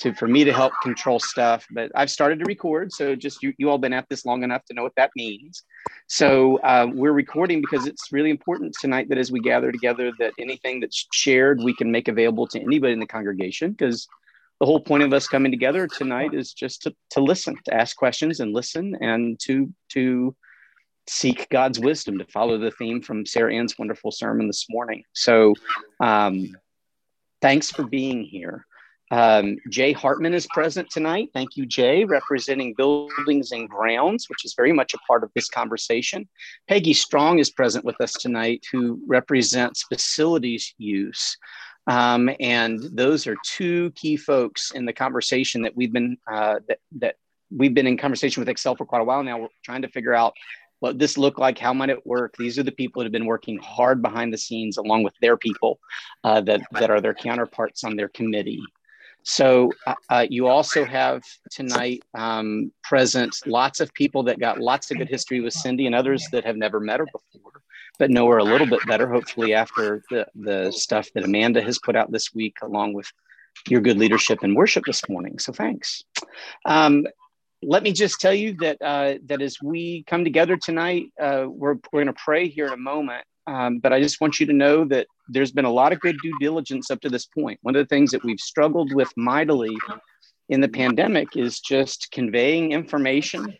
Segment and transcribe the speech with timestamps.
[0.00, 1.66] to for me to help control stuff.
[1.70, 4.64] But I've started to record, so just you you all been at this long enough
[4.66, 5.62] to know what that means.
[6.08, 10.32] So uh, we're recording because it's really important tonight that as we gather together, that
[10.38, 14.08] anything that's shared we can make available to anybody in the congregation because
[14.60, 17.96] the whole point of us coming together tonight is just to, to listen, to ask
[17.96, 20.36] questions and listen, and to to
[21.06, 25.02] seek God's wisdom to follow the theme from Sarah Ann's wonderful sermon this morning.
[25.12, 25.54] So,
[25.98, 26.56] um,
[27.40, 28.66] thanks for being here.
[29.10, 31.30] Um, Jay Hartman is present tonight.
[31.34, 35.48] Thank you, Jay, representing buildings and grounds, which is very much a part of this
[35.48, 36.28] conversation.
[36.68, 41.36] Peggy Strong is present with us tonight, who represents facilities use.
[41.86, 46.78] Um, and those are two key folks in the conversation that we've been uh, that,
[46.98, 47.16] that
[47.50, 49.38] we've been in conversation with Excel for quite a while now.
[49.38, 50.34] We're trying to figure out
[50.78, 53.26] what this look like how might it work these are the people that have been
[53.26, 55.78] working hard behind the scenes along with their people
[56.24, 58.62] uh, that, that are their counterparts on their committee
[59.22, 64.90] so uh, uh, you also have tonight um, present lots of people that got lots
[64.90, 67.62] of good history with Cindy and others that have never met her before,
[67.98, 71.78] but know her a little bit better, hopefully after the, the stuff that Amanda has
[71.78, 73.10] put out this week, along with
[73.68, 75.38] your good leadership and worship this morning.
[75.38, 76.02] So thanks.
[76.64, 77.06] Um,
[77.62, 81.74] let me just tell you that uh, that as we come together tonight, uh, we're,
[81.92, 83.24] we're going to pray here in a moment.
[83.50, 86.16] Um, but I just want you to know that there's been a lot of good
[86.22, 87.58] due diligence up to this point.
[87.62, 89.76] One of the things that we've struggled with mightily
[90.48, 93.56] in the pandemic is just conveying information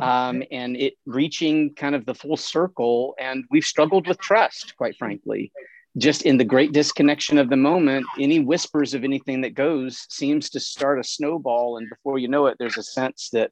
[0.00, 3.14] um, and it reaching kind of the full circle.
[3.18, 5.52] And we've struggled with trust, quite frankly.
[5.98, 10.48] Just in the great disconnection of the moment, any whispers of anything that goes seems
[10.50, 11.76] to start a snowball.
[11.76, 13.50] And before you know it, there's a sense that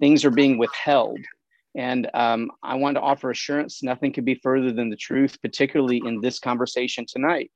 [0.00, 1.20] things are being withheld.
[1.76, 6.00] And um, I want to offer assurance nothing could be further than the truth, particularly
[6.04, 7.52] in this conversation tonight.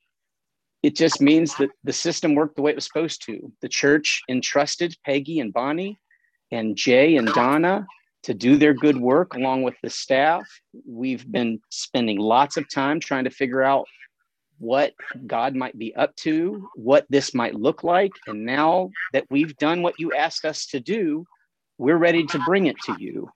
[0.82, 3.50] It just means that the system worked the way it was supposed to.
[3.62, 5.98] The church entrusted Peggy and Bonnie
[6.52, 7.86] and Jay and Donna
[8.24, 10.46] to do their good work along with the staff.
[10.86, 13.86] We've been spending lots of time trying to figure out
[14.58, 14.92] what
[15.26, 18.12] God might be up to, what this might look like.
[18.26, 21.24] And now that we've done what you asked us to do,
[21.78, 23.30] we're ready to bring it to you.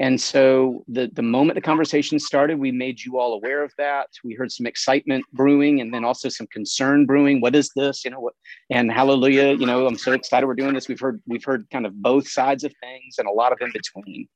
[0.00, 4.06] And so the, the moment the conversation started, we made you all aware of that.
[4.22, 7.40] We heard some excitement brewing and then also some concern brewing.
[7.40, 8.04] What is this?
[8.04, 8.34] You know, what
[8.70, 10.88] and hallelujah, you know, I'm so excited we're doing this.
[10.88, 13.72] We've heard we've heard kind of both sides of things and a lot of in
[13.72, 14.28] between.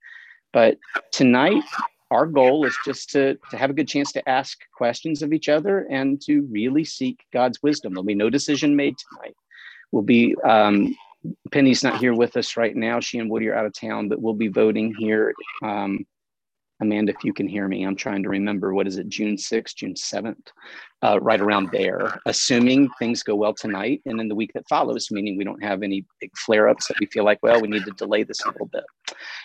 [0.53, 0.79] But
[1.13, 1.63] tonight,
[2.11, 5.49] our goal is just to, to have a good chance to ask questions of each
[5.49, 7.95] other and to really seek God's wisdom.
[7.95, 9.37] There'll be no decision made tonight.
[9.93, 10.95] We'll be um,
[11.51, 13.01] Penny's not here with us right now.
[13.01, 15.35] She and Woody are out of town, but we'll be voting here.
[15.63, 16.07] Um,
[16.81, 19.77] Amanda, if you can hear me, I'm trying to remember what is it, June 6th,
[19.77, 20.49] June 7th,
[21.01, 25.09] uh, right around there, assuming things go well tonight and in the week that follows,
[25.13, 27.85] meaning we don't have any big flare ups that we feel like, well, we need
[27.85, 28.83] to delay this a little bit.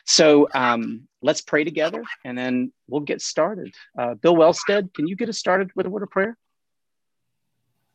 [0.06, 3.76] So um, let's pray together and then we'll get started.
[3.98, 6.36] Uh, Bill Wellstead, can you get us started with a word of prayer?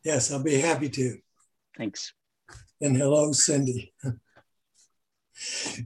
[0.05, 1.17] Yes, I'll be happy to.
[1.77, 2.13] Thanks
[2.83, 3.93] and hello, Cindy.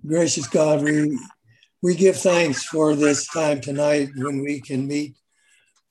[0.05, 1.19] Gracious God, we,
[1.83, 5.15] we give thanks for this time tonight when we can meet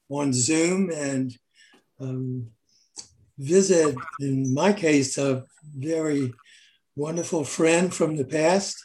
[0.08, 1.32] on Zoom and
[2.00, 2.48] um,
[3.38, 5.44] visit, in my case, a
[5.76, 6.34] very
[6.96, 8.84] wonderful friend from the past,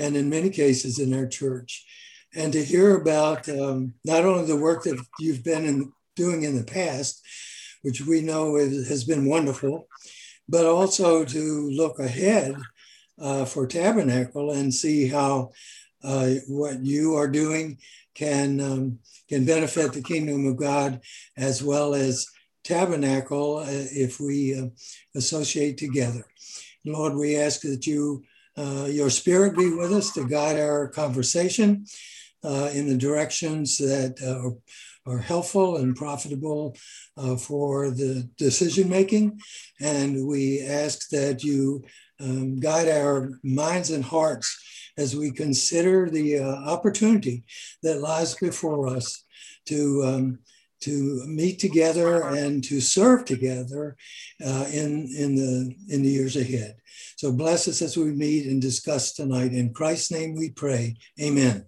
[0.00, 1.86] and in many cases in our church.
[2.34, 6.56] And to hear about um, not only the work that you've been in, doing in
[6.56, 7.24] the past,
[7.82, 9.86] which we know is, has been wonderful,
[10.52, 12.54] but also to look ahead
[13.18, 15.50] uh, for Tabernacle and see how
[16.04, 17.78] uh, what you are doing
[18.14, 18.98] can um,
[19.30, 21.00] can benefit the kingdom of God
[21.38, 22.26] as well as
[22.64, 24.66] Tabernacle uh, if we uh,
[25.16, 26.26] associate together.
[26.84, 28.22] Lord, we ask that you
[28.58, 31.86] uh, your Spirit be with us to guide our conversation
[32.44, 34.20] uh, in the directions that
[35.06, 36.76] are helpful and profitable
[37.16, 39.40] uh, for the decision making.
[39.80, 41.84] And we ask that you
[42.20, 44.58] um, guide our minds and hearts
[44.96, 47.44] as we consider the uh, opportunity
[47.82, 49.24] that lies before us
[49.66, 50.02] to.
[50.04, 50.38] Um,
[50.82, 53.96] to meet together and to serve together
[54.44, 56.74] uh, in, in, the, in the years ahead.
[57.16, 59.52] So bless us as we meet and discuss tonight.
[59.52, 60.96] In Christ's name we pray.
[61.20, 61.66] Amen.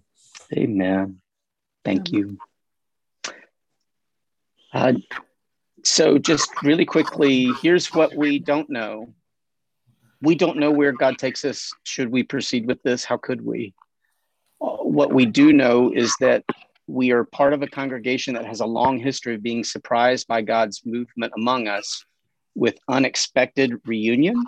[0.53, 1.21] Amen.
[1.85, 2.37] Thank you.
[4.73, 4.93] Uh,
[5.85, 9.13] so, just really quickly, here's what we don't know.
[10.21, 11.71] We don't know where God takes us.
[11.83, 13.05] Should we proceed with this?
[13.05, 13.75] How could we?
[14.59, 16.43] What we do know is that
[16.87, 20.41] we are part of a congregation that has a long history of being surprised by
[20.41, 22.03] God's movement among us
[22.55, 24.45] with unexpected reunions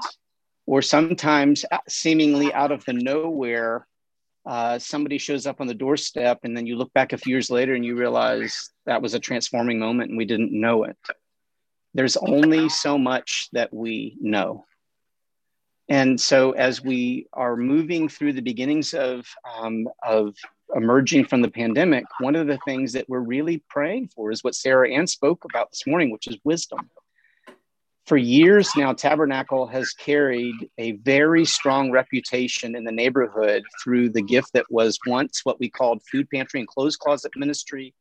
[0.65, 3.87] or sometimes seemingly out of the nowhere,
[4.45, 7.49] uh, somebody shows up on the doorstep, and then you look back a few years
[7.49, 10.97] later and you realize that was a transforming moment and we didn't know it.
[11.97, 14.65] There's only so much that we know.
[15.89, 19.25] And so, as we are moving through the beginnings of,
[19.57, 20.35] um, of
[20.75, 24.53] emerging from the pandemic, one of the things that we're really praying for is what
[24.53, 26.87] Sarah Ann spoke about this morning, which is wisdom.
[28.05, 34.21] For years now, Tabernacle has carried a very strong reputation in the neighborhood through the
[34.21, 37.95] gift that was once what we called food pantry and clothes closet ministry,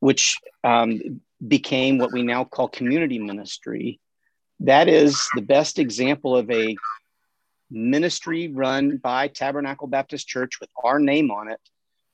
[0.00, 4.00] which um, became what we now call community ministry.
[4.60, 6.76] That is the best example of a
[7.70, 11.60] ministry run by Tabernacle Baptist Church with our name on it,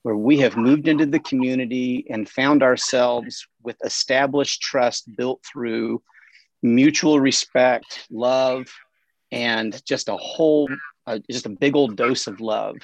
[0.02, 6.02] where we have moved into the community and found ourselves with established trust built through
[6.62, 8.66] mutual respect, love,
[9.32, 10.68] and just a whole,
[11.06, 12.76] uh, just a big old dose of love.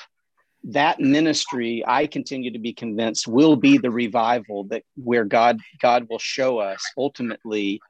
[0.65, 6.07] That ministry, I continue to be convinced, will be the revival that where God God
[6.09, 7.81] will show us ultimately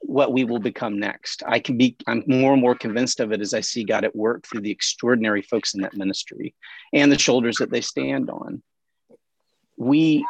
[0.00, 1.42] what we will become next.
[1.46, 4.14] I can be, I'm more and more convinced of it as I see God at
[4.14, 6.54] work through the extraordinary folks in that ministry
[6.92, 8.62] and the shoulders that they stand on.
[9.76, 10.24] We,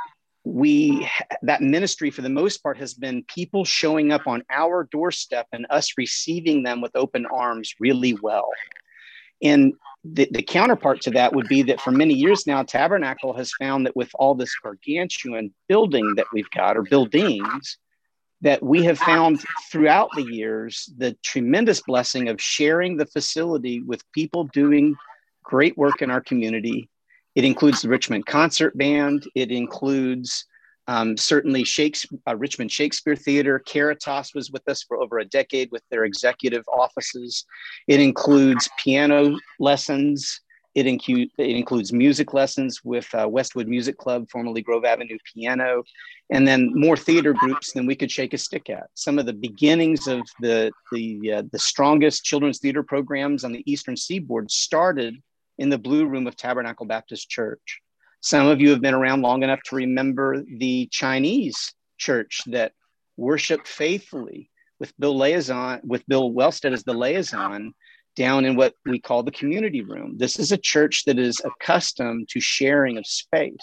[0.45, 1.09] we,
[1.43, 5.67] that ministry for the most part has been people showing up on our doorstep and
[5.69, 8.51] us receiving them with open arms really well.
[9.43, 9.75] And
[10.05, 13.87] the, the counterpart to that would be that for many years now, Tabernacle has found
[13.87, 17.79] that with all this gargantuan building that we've got, or buildings,
[18.43, 19.41] that we have found
[19.71, 24.95] throughout the years the tremendous blessing of sharing the facility with people doing
[25.43, 26.89] great work in our community.
[27.35, 29.27] It includes the Richmond Concert Band.
[29.35, 30.45] It includes
[30.89, 33.59] um, certainly Shakespeare, uh, Richmond Shakespeare Theater.
[33.59, 37.45] Caritas was with us for over a decade with their executive offices.
[37.89, 40.41] It includes piano lessons.
[40.75, 45.83] It, incu- it includes music lessons with uh, Westwood Music Club, formerly Grove Avenue Piano,
[46.31, 48.89] and then more theater groups than we could shake a stick at.
[48.95, 53.63] Some of the beginnings of the the uh, the strongest children's theater programs on the
[53.71, 55.17] Eastern Seaboard started
[55.59, 57.81] in the Blue Room of Tabernacle Baptist Church.
[58.21, 62.73] Some of you have been around long enough to remember the Chinese church that
[63.17, 67.73] worshiped faithfully with Bill liaison with Bill Wellstead as the liaison
[68.17, 70.17] down in what we call the community room.
[70.17, 73.57] This is a church that is accustomed to sharing of space.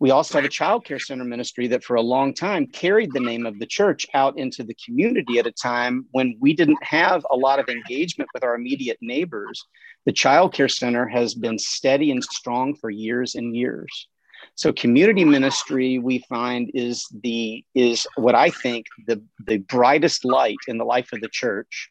[0.00, 3.20] We also have a child care center ministry that for a long time carried the
[3.20, 7.26] name of the church out into the community at a time when we didn't have
[7.30, 9.64] a lot of engagement with our immediate neighbors.
[10.06, 14.08] The child care center has been steady and strong for years and years.
[14.54, 20.58] So community ministry we find is the is what I think the the brightest light
[20.68, 21.90] in the life of the church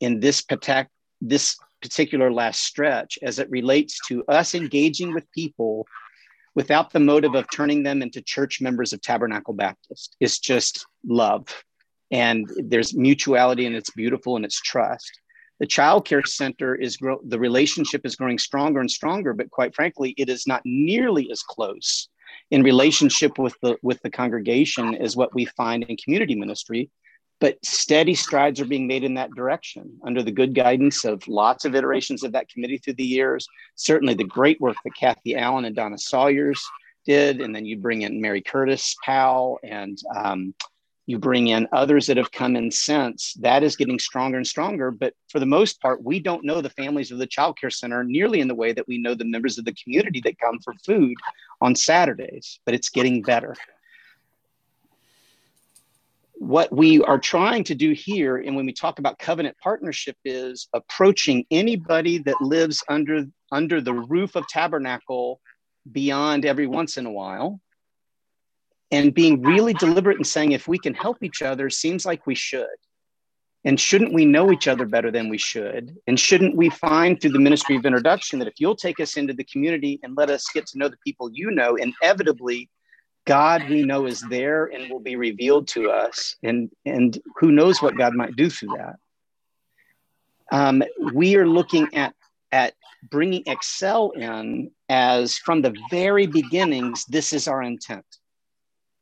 [0.00, 0.44] in this,
[1.20, 5.86] this particular last stretch as it relates to us engaging with people
[6.54, 10.16] without the motive of turning them into church members of Tabernacle Baptist.
[10.20, 11.46] It's just love.
[12.10, 15.10] And there's mutuality and it's beautiful and it's trust.
[15.60, 19.74] The child care center is grow the relationship is growing stronger and stronger, but quite
[19.74, 22.08] frankly, it is not nearly as close
[22.50, 26.90] in relationship with the with the congregation as what we find in community ministry
[27.42, 31.64] but steady strides are being made in that direction under the good guidance of lots
[31.64, 33.48] of iterations of that committee through the years.
[33.74, 36.64] Certainly, the great work that Kathy Allen and Donna Sawyers
[37.04, 40.54] did, and then you bring in Mary Curtis Powell, and um,
[41.06, 43.34] you bring in others that have come in since.
[43.40, 44.92] That is getting stronger and stronger.
[44.92, 48.04] But for the most part, we don't know the families of the child care center
[48.04, 50.74] nearly in the way that we know the members of the community that come for
[50.86, 51.16] food
[51.60, 52.60] on Saturdays.
[52.64, 53.56] But it's getting better
[56.42, 60.66] what we are trying to do here, and when we talk about covenant partnership, is
[60.72, 65.40] approaching anybody that lives under under the roof of tabernacle
[65.92, 67.60] beyond every once in a while,
[68.90, 72.34] and being really deliberate in saying, if we can help each other, seems like we
[72.34, 72.66] should.
[73.64, 75.96] And shouldn't we know each other better than we should?
[76.08, 79.32] And shouldn't we find through the ministry of introduction that if you'll take us into
[79.32, 82.68] the community and let us get to know the people you know, inevitably
[83.24, 87.80] God we know is there and will be revealed to us, and and who knows
[87.80, 88.96] what God might do through that.
[90.50, 90.82] Um,
[91.14, 92.14] we are looking at
[92.50, 92.74] at
[93.10, 97.04] bringing Excel in as from the very beginnings.
[97.06, 98.04] This is our intent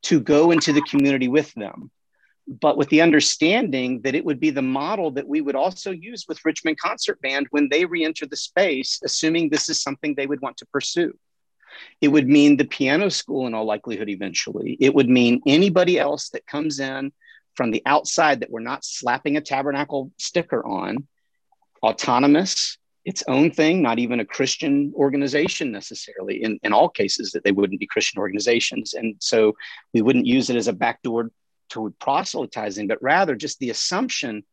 [0.03, 1.91] to go into the community with them,
[2.47, 6.25] but with the understanding that it would be the model that we would also use
[6.27, 10.41] with Richmond Concert Band when they re-enter the space, assuming this is something they would
[10.41, 11.13] want to pursue.
[11.99, 14.77] It would mean the piano school in all likelihood eventually.
[14.79, 17.11] It would mean anybody else that comes in
[17.55, 21.07] from the outside that we're not slapping a tabernacle sticker on.
[21.83, 26.43] autonomous, its own thing, not even a Christian organization necessarily.
[26.43, 28.93] In, in all cases, that they wouldn't be Christian organizations.
[28.93, 29.55] And so
[29.93, 31.31] we wouldn't use it as a backdoor
[31.69, 34.43] toward proselytizing, but rather just the assumption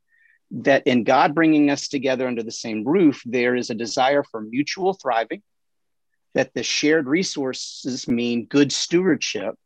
[0.50, 4.40] that in God bringing us together under the same roof, there is a desire for
[4.40, 5.42] mutual thriving,
[6.38, 9.56] that the shared resources mean good stewardship,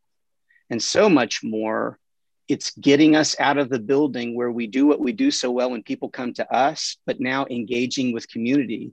[0.71, 1.99] and so much more.
[2.47, 5.69] It's getting us out of the building where we do what we do so well
[5.69, 8.91] when people come to us, but now engaging with community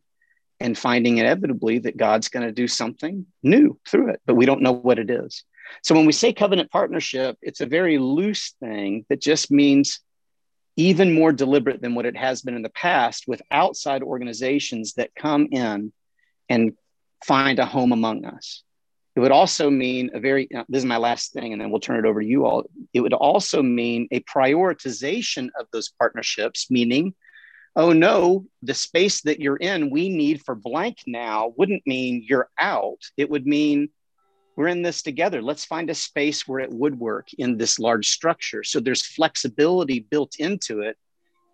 [0.60, 4.60] and finding inevitably that God's going to do something new through it, but we don't
[4.60, 5.42] know what it is.
[5.82, 10.00] So when we say covenant partnership, it's a very loose thing that just means
[10.76, 15.14] even more deliberate than what it has been in the past with outside organizations that
[15.14, 15.94] come in
[16.50, 16.74] and
[17.24, 18.62] find a home among us.
[19.16, 21.98] It would also mean a very, this is my last thing, and then we'll turn
[21.98, 22.64] it over to you all.
[22.92, 27.14] It would also mean a prioritization of those partnerships, meaning,
[27.76, 32.48] oh no, the space that you're in, we need for blank now, wouldn't mean you're
[32.58, 33.00] out.
[33.16, 33.90] It would mean,
[34.56, 35.42] we're in this together.
[35.42, 38.62] Let's find a space where it would work in this large structure.
[38.62, 40.96] So there's flexibility built into it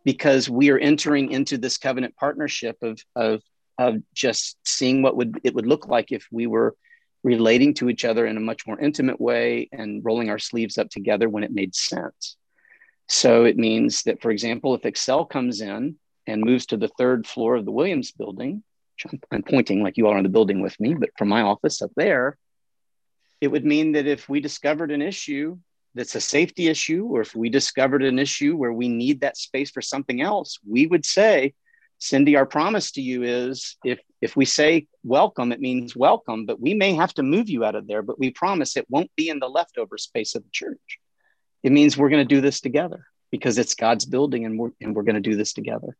[0.05, 3.43] because we are entering into this covenant partnership of, of,
[3.78, 6.75] of just seeing what would it would look like if we were
[7.23, 10.88] relating to each other in a much more intimate way and rolling our sleeves up
[10.88, 12.37] together when it made sense.
[13.09, 17.26] So it means that, for example, if Excel comes in and moves to the third
[17.26, 18.62] floor of the Williams building,
[19.30, 21.90] I'm pointing like you are in the building with me, but from my office up
[21.97, 22.37] there,
[23.40, 25.59] it would mean that if we discovered an issue
[25.95, 29.71] that's a safety issue, or if we discovered an issue where we need that space
[29.71, 31.54] for something else, we would say,
[31.99, 36.61] Cindy, our promise to you is if if we say welcome, it means welcome, but
[36.61, 39.29] we may have to move you out of there, but we promise it won't be
[39.29, 40.99] in the leftover space of the church.
[41.62, 44.95] It means we're going to do this together because it's God's building and we're, and
[44.95, 45.97] we're going to do this together.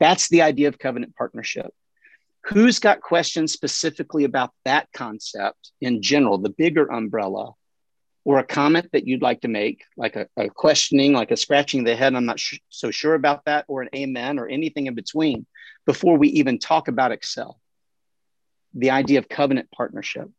[0.00, 1.72] That's the idea of covenant partnership.
[2.46, 7.52] Who's got questions specifically about that concept in general, the bigger umbrella,
[8.24, 11.84] or a comment that you'd like to make, like a, a questioning, like a scratching
[11.84, 14.94] the head, I'm not sh- so sure about that, or an amen, or anything in
[14.94, 15.46] between,
[15.86, 17.60] before we even talk about Excel?
[18.74, 20.30] The idea of covenant partnership.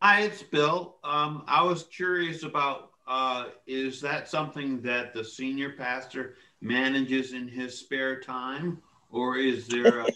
[0.00, 0.96] Hi, it's Bill.
[1.02, 7.48] Um, I was curious about uh, is that something that the senior pastor manages in
[7.48, 8.82] his spare time?
[9.10, 10.06] Or is there a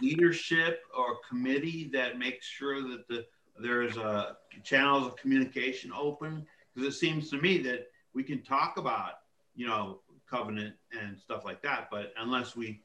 [0.00, 3.24] leadership or committee that makes sure that the
[3.60, 6.46] there's a channels of communication open?
[6.74, 9.12] Because it seems to me that we can talk about,
[9.54, 12.80] you know, covenant and stuff like that, but unless we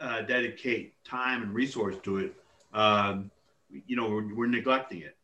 [0.00, 2.34] uh, dedicate time and resource to it,
[2.72, 3.30] um,
[3.86, 5.16] you know, we're, we're neglecting it.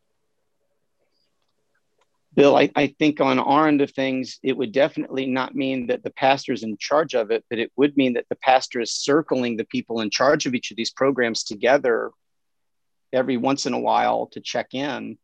[2.33, 6.03] Bill, I, I think on our end of things, it would definitely not mean that
[6.03, 8.93] the pastor is in charge of it, but it would mean that the pastor is
[8.93, 12.11] circling the people in charge of each of these programs together
[13.11, 15.17] every once in a while to check in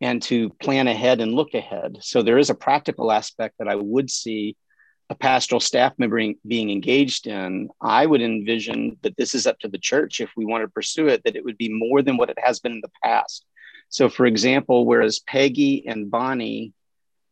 [0.00, 1.98] and to plan ahead and look ahead.
[2.00, 4.56] So there is a practical aspect that I would see
[5.08, 7.68] a pastoral staff member being engaged in.
[7.80, 11.08] I would envision that this is up to the church if we want to pursue
[11.08, 13.44] it, that it would be more than what it has been in the past
[13.90, 16.72] so, for example, whereas Peggy and Bonnie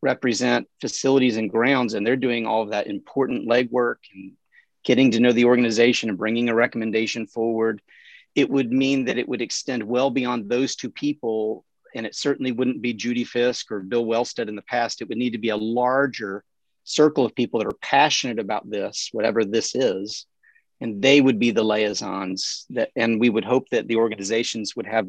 [0.01, 4.33] represent facilities and grounds, and they're doing all of that important legwork and
[4.83, 7.81] getting to know the organization and bringing a recommendation forward,
[8.35, 11.63] it would mean that it would extend well beyond those two people.
[11.95, 15.01] And it certainly wouldn't be Judy Fisk or Bill Wellstead in the past.
[15.01, 16.43] It would need to be a larger
[16.83, 20.25] circle of people that are passionate about this, whatever this is.
[20.81, 24.87] And they would be the liaisons that, and we would hope that the organizations would
[24.87, 25.07] have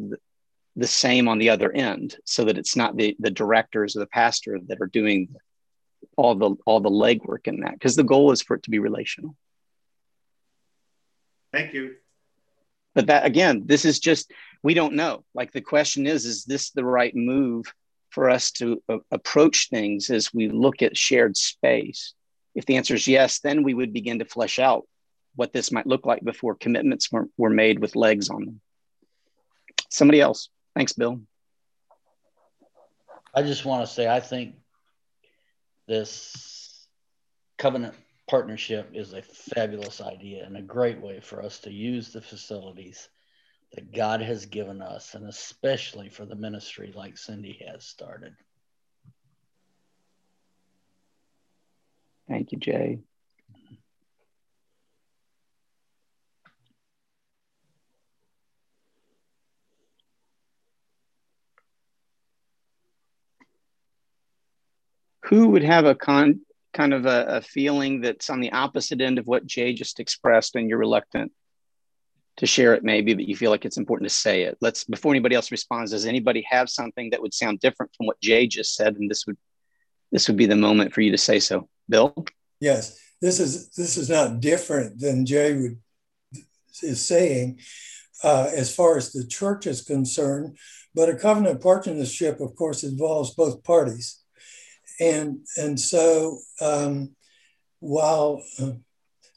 [0.77, 4.07] the same on the other end so that it's not the, the directors or the
[4.07, 5.29] pastor that are doing
[6.17, 8.79] all the all the legwork in that because the goal is for it to be
[8.79, 9.37] relational.
[11.53, 11.97] Thank you.
[12.95, 15.25] But that again this is just we don't know.
[15.35, 17.73] Like the question is is this the right move
[18.11, 22.15] for us to uh, approach things as we look at shared space?
[22.55, 24.87] If the answer is yes then we would begin to flesh out
[25.37, 28.61] what this might look like before commitments were, were made with legs on them.
[29.89, 31.21] Somebody else Thanks, Bill.
[33.35, 34.57] I just want to say I think
[35.87, 36.87] this
[37.59, 37.95] covenant
[38.29, 43.09] partnership is a fabulous idea and a great way for us to use the facilities
[43.73, 48.35] that God has given us, and especially for the ministry like Cindy has started.
[52.29, 53.01] Thank you, Jay.
[65.31, 66.41] Who would have a con
[66.73, 70.57] kind of a, a feeling that's on the opposite end of what Jay just expressed,
[70.57, 71.33] and you're reluctant
[72.37, 74.57] to share it maybe but you feel like it's important to say it.
[74.61, 78.21] Let's before anybody else responds does anybody have something that would sound different from what
[78.21, 78.97] jay just said?
[78.97, 79.37] And this would
[80.11, 81.69] this would be the moment for you to say so.
[81.89, 82.25] Bill?
[82.61, 82.99] Yes.
[83.21, 85.79] This is this is not different than jay would
[86.83, 87.61] is saying
[88.25, 90.57] uh, as far as the church is concerned
[90.95, 94.20] but a covenant partnership of course involves both parties
[95.01, 97.15] and and so um,
[97.81, 98.43] while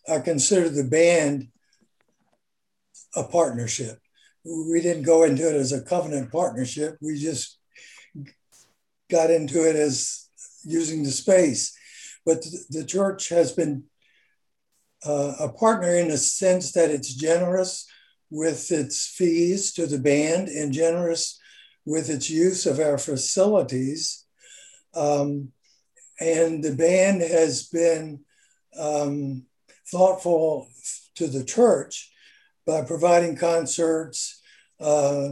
[0.09, 1.47] i consider the band
[3.15, 3.99] a partnership.
[4.43, 6.97] We didn't go into it as a covenant partnership.
[7.01, 7.57] We just
[9.09, 10.27] got into it as
[10.63, 11.77] using the space.
[12.25, 13.83] But the church has been
[15.05, 17.85] uh, a partner in the sense that it's generous
[18.29, 21.39] with its fees to the band and generous
[21.85, 24.22] with its use of our facilities.
[24.95, 25.51] Um,
[26.19, 28.23] and the band has been
[28.79, 29.45] um,
[29.91, 30.69] thoughtful
[31.15, 32.11] to the church
[32.65, 34.41] by providing concerts,
[34.79, 35.29] uh,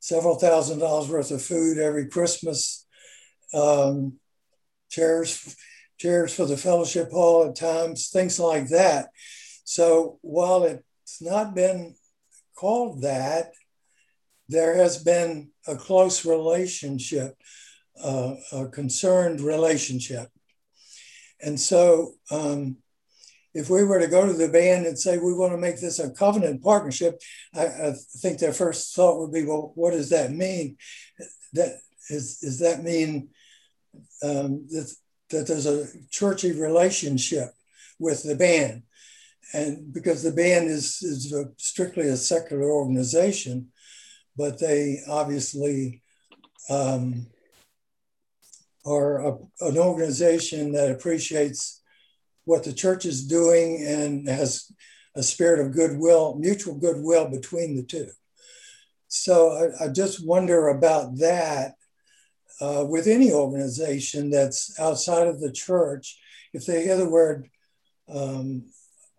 [0.00, 2.86] several thousand dollars worth of food every Christmas,
[3.52, 4.18] um,
[4.90, 5.56] chairs,
[5.98, 9.10] chairs for the fellowship hall at times, things like that.
[9.64, 11.94] So while it's not been
[12.54, 13.52] called that,
[14.48, 17.34] there has been a close relationship,
[18.02, 20.28] uh, a concerned relationship.
[21.40, 22.76] And so um,
[23.54, 25.98] if we were to go to the band and say we want to make this
[25.98, 27.20] a covenant partnership,
[27.54, 30.76] I, I, think their first thought would be, well, what does that mean?
[31.52, 31.78] That
[32.10, 33.28] is, does that mean
[34.22, 34.92] um, that,
[35.30, 37.50] that there's a churchy relationship
[37.98, 38.82] with the band?
[39.52, 43.68] And because the band is, is a, strictly a secular organization,
[44.36, 46.02] but they obviously
[46.68, 47.26] um,
[48.84, 51.82] are a, an organization that appreciates
[52.44, 54.70] what the church is doing and has
[55.14, 58.08] a spirit of goodwill, mutual goodwill between the two.
[59.08, 61.74] So I, I just wonder about that
[62.60, 66.20] uh, with any organization that's outside of the church.
[66.52, 67.48] If they hear the word
[68.08, 68.64] um,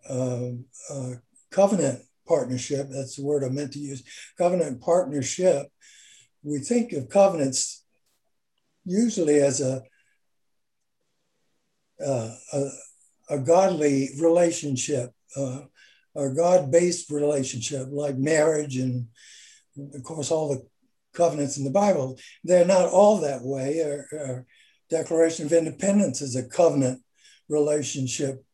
[0.08, 0.50] uh,
[0.90, 1.12] uh,
[1.50, 4.02] covenant partnership, that's the word I meant to use,
[4.38, 5.66] covenant partnership,
[6.42, 7.75] we think of covenants
[8.86, 9.82] usually as a,
[12.04, 12.68] uh, a,
[13.30, 15.60] a godly relationship, uh,
[16.14, 19.08] a God based relationship like marriage and,
[19.94, 20.66] of course, all the
[21.12, 22.16] covenants in the Bible.
[22.44, 23.82] They're not all that way.
[23.82, 24.46] Our,
[24.88, 27.02] Declaration of Independence is a covenant
[27.48, 28.44] relationship.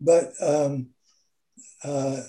[0.00, 0.88] But um,
[1.84, 2.22] uh,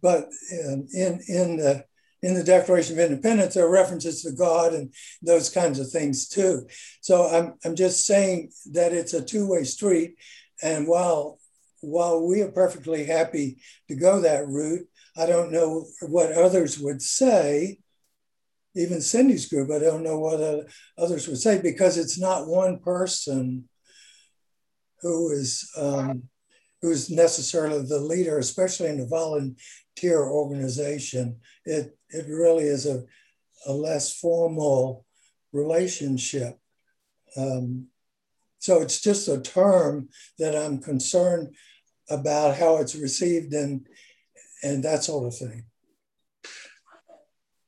[0.00, 1.84] but in, in the
[2.22, 6.28] in the Declaration of Independence, there are references to God and those kinds of things
[6.28, 6.66] too.
[7.00, 10.14] So I'm, I'm just saying that it's a two way street.
[10.62, 11.38] And while
[11.80, 13.58] while we are perfectly happy
[13.88, 17.78] to go that route, I don't know what others would say.
[18.74, 23.68] Even Cindy's group, I don't know what others would say because it's not one person
[25.02, 26.22] who is um,
[26.80, 31.40] who's necessarily the leader, especially in a volunteer organization.
[31.64, 33.04] It it really is a,
[33.66, 35.04] a less formal
[35.52, 36.58] relationship.
[37.36, 37.88] Um,
[38.58, 41.54] so it's just a term that I'm concerned
[42.08, 43.86] about how it's received and
[44.62, 45.64] and that sort of thing.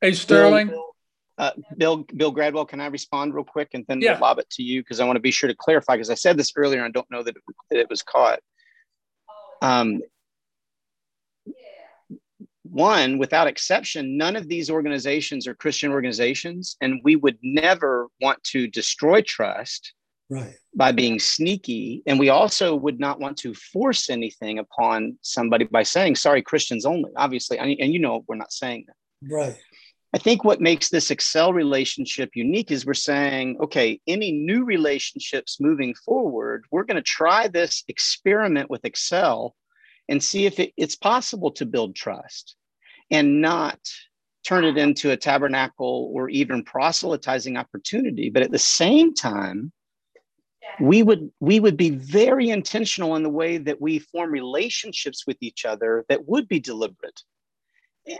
[0.01, 0.69] Hey Sterling.
[0.69, 0.95] Bill,
[1.39, 4.19] uh, Bill, Bill Gradwell, can I respond real quick and then yeah.
[4.19, 6.37] lob it to you because I want to be sure to clarify because I said
[6.37, 8.39] this earlier and I don't know that it, that it was caught.
[9.63, 10.03] Um,
[12.75, 18.43] one, without exception, none of these organizations are Christian organizations, and we would never want
[18.45, 19.93] to destroy trust
[20.29, 20.55] right.
[20.75, 22.03] by being sneaky.
[22.07, 26.85] And we also would not want to force anything upon somebody by saying, sorry, Christians
[26.85, 27.59] only, obviously.
[27.59, 29.33] And, and you know, we're not saying that.
[29.33, 29.57] Right.
[30.13, 35.61] I think what makes this Excel relationship unique is we're saying, okay, any new relationships
[35.61, 39.55] moving forward, we're going to try this experiment with Excel
[40.09, 42.57] and see if it, it's possible to build trust
[43.11, 43.79] and not
[44.47, 48.31] turn it into a tabernacle or even proselytizing opportunity.
[48.31, 49.73] But at the same time,
[50.81, 55.37] we would we would be very intentional in the way that we form relationships with
[55.41, 57.23] each other that would be deliberate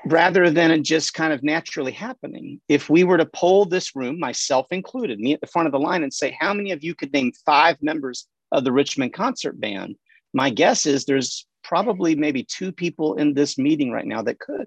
[0.07, 2.61] rather than it just kind of naturally happening.
[2.69, 5.79] If we were to poll this room myself included me at the front of the
[5.79, 9.61] line and say how many of you could name five members of the richmond concert
[9.61, 9.97] band?
[10.33, 14.67] My guess is there's probably maybe two people in this meeting right now that could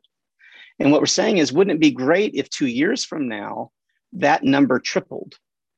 [0.79, 3.71] and what we're saying is wouldn't it be great if two years from now
[4.13, 5.35] that number tripled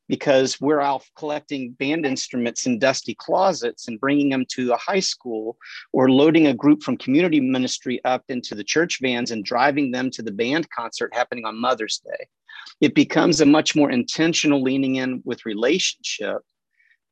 [0.09, 4.99] because we're out collecting band instruments in dusty closets and bringing them to a high
[4.99, 5.55] school
[5.93, 10.09] or loading a group from community ministry up into the church vans and driving them
[10.09, 12.27] to the band concert happening on Mother's Day.
[12.81, 16.39] It becomes a much more intentional leaning in with relationship.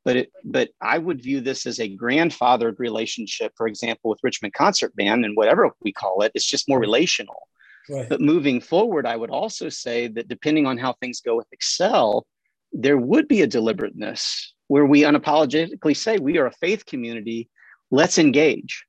[0.08, 4.54] But it, but I would view this as a grandfathered relationship, for example, with Richmond
[4.54, 7.46] Concert Band and whatever we call it, it's just more relational.
[7.90, 8.08] Right.
[8.08, 12.26] But moving forward, I would also say that depending on how things go with Excel,
[12.72, 17.50] there would be a deliberateness where we unapologetically say we are a faith community.
[17.90, 18.86] Let's engage.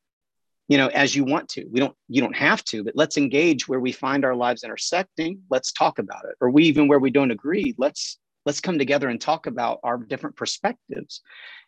[0.69, 1.65] You know as you want to.
[1.65, 5.41] We don't you don't have to but let's engage where we find our lives intersecting.
[5.49, 6.35] Let's talk about it.
[6.39, 8.17] Or we even where we don't agree let's
[8.49, 11.21] let's come together and talk about our different perspectives.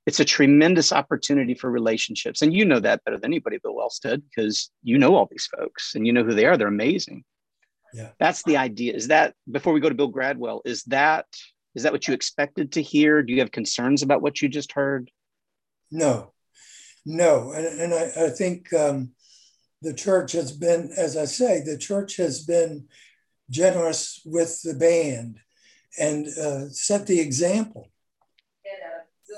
[0.08, 2.42] It's a tremendous opportunity for relationships.
[2.42, 5.94] And you know that better than anybody bill wellstead because you know all these folks
[5.94, 6.58] and you know who they are.
[6.58, 7.24] They're amazing.
[7.94, 8.10] Yeah.
[8.20, 8.96] That's the idea.
[8.96, 11.28] Is that before we go to bill gradwell is that
[11.76, 13.22] is that what you expected to hear?
[13.22, 15.12] Do you have concerns about what you just heard?
[15.92, 16.34] No,
[17.06, 17.52] no.
[17.52, 19.12] And, and I, I think um,
[19.84, 22.88] the church has been, as I say, the church has been
[23.52, 25.38] generous with the band
[26.00, 27.88] and uh, set the example.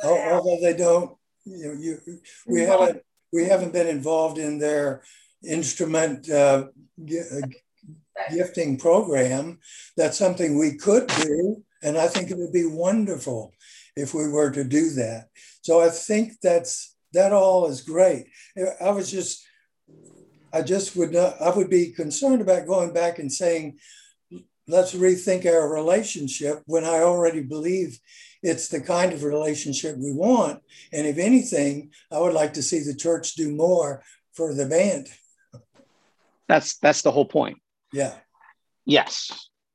[0.04, 1.98] Although they don't, you know, you,
[2.48, 5.04] we haven't we haven't been involved in their
[5.44, 6.66] instrument uh,
[7.00, 7.48] uh
[8.32, 9.60] gifting program.
[9.98, 13.54] That's something we could do and I think it would be wonderful
[13.96, 15.28] if we were to do that.
[15.62, 18.26] So I think that's that all is great.
[18.82, 19.46] I was just,
[20.52, 23.78] I just would not, I would be concerned about going back and saying,
[24.68, 28.00] let's rethink our relationship when I already believe
[28.42, 30.62] it's the kind of relationship we want.
[30.92, 35.08] And if anything, I would like to see the church do more for the band.
[36.48, 37.58] That's that's the whole point.
[37.92, 38.16] Yeah.
[38.86, 39.32] Yes,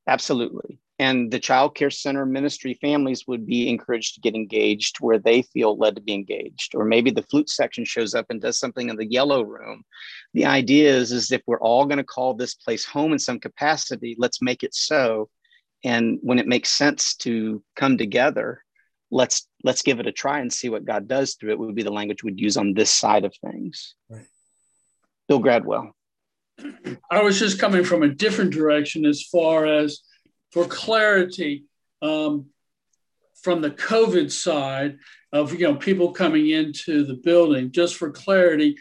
[0.07, 5.19] absolutely and the child care center ministry families would be encouraged to get engaged where
[5.19, 6.75] they feel led to be engaged.
[6.75, 9.85] Or maybe the flute section shows up and does something in the yellow room.
[10.35, 13.39] The idea is is if we're all going to call this place home in some
[13.39, 15.29] capacity let's make it so.
[15.85, 18.65] And when it makes sense to come together
[19.11, 21.83] let's let's give it a try and see what god does through it would be
[21.83, 23.95] the language we'd use on this side of things.
[24.11, 24.27] Right.
[25.29, 25.93] bill gradwell.
[27.11, 30.01] I was just coming from a different direction as far as
[30.53, 31.65] for clarity
[32.03, 32.47] um,
[33.43, 34.99] from the COVID side
[35.33, 38.77] of you know people coming into the building, just for clarity,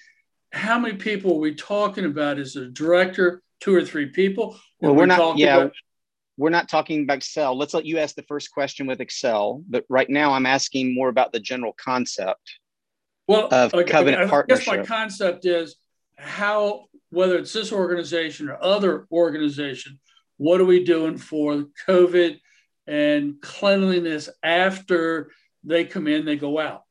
[0.52, 2.40] how many people are we talking about?
[2.40, 4.58] Is it a director, two or three people?
[4.82, 5.38] Well, we're not.
[5.38, 5.74] Yeah, about-
[6.38, 7.58] we're not talking about Excel.
[7.58, 9.64] Let's let you ask the first question with Excel.
[9.68, 12.60] But right now, I'm asking more about the general concept.
[13.28, 14.66] Well, of okay, covenant I partnership.
[14.66, 15.76] guess my concept is
[16.16, 20.00] how whether it's this organization or other organization
[20.38, 22.40] what are we doing for COVID
[22.86, 25.32] and cleanliness after
[25.64, 26.84] they come in, they go out?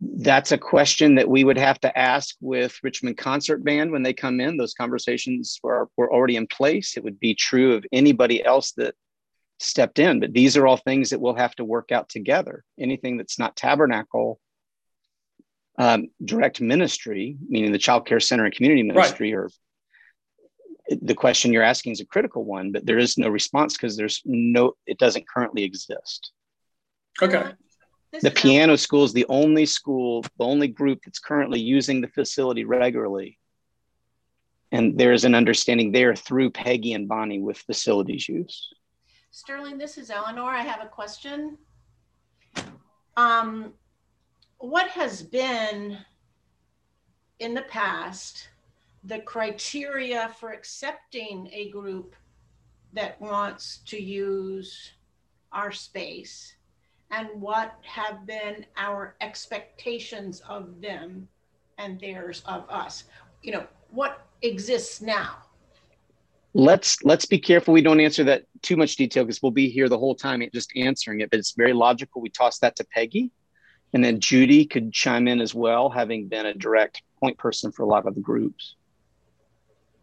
[0.00, 4.12] That's a question that we would have to ask with Richmond Concert Band when they
[4.12, 4.56] come in.
[4.56, 6.96] Those conversations were, were already in place.
[6.96, 8.94] It would be true of anybody else that
[9.58, 12.64] stepped in, but these are all things that we'll have to work out together.
[12.78, 14.40] Anything that's not tabernacle
[15.78, 19.44] um, direct ministry, meaning the child care center and community ministry, right.
[19.44, 19.50] or
[21.02, 24.22] the question you're asking is a critical one, but there is no response because there's
[24.24, 26.32] no, it doesn't currently exist.
[27.20, 27.52] Okay.
[28.22, 32.64] The piano school is the only school, the only group that's currently using the facility
[32.64, 33.38] regularly.
[34.72, 38.68] And there is an understanding there through Peggy and Bonnie with facilities use.
[39.30, 40.50] Sterling, this is Eleanor.
[40.50, 41.58] I have a question.
[43.16, 43.74] Um,
[44.58, 45.98] what has been
[47.38, 48.48] in the past
[49.04, 52.14] the criteria for accepting a group
[52.92, 54.92] that wants to use
[55.52, 56.54] our space
[57.10, 61.28] and what have been our expectations of them
[61.78, 63.04] and theirs of us.
[63.42, 65.36] You know what exists now?
[66.54, 69.88] Let's let's be careful we don't answer that too much detail because we'll be here
[69.88, 73.30] the whole time just answering it but it's very logical we toss that to peggy.
[73.94, 77.84] And then judy could chime in as well having been a direct point person for
[77.84, 78.76] a lot of the groups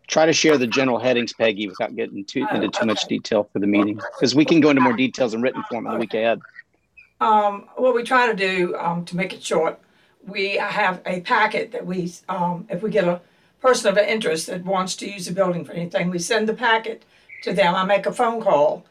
[0.07, 3.59] try to share the general headings, Peggy, without getting too into too much detail for
[3.59, 6.13] the meeting, because we can go into more details in written form in the week
[6.13, 6.39] ahead.
[7.21, 9.79] Um, what we try to do um, to make it short,
[10.27, 13.21] we have a packet that we, um, if we get a
[13.61, 17.03] person of interest that wants to use the building for anything, we send the packet
[17.43, 17.73] to them.
[17.73, 18.85] I make a phone call,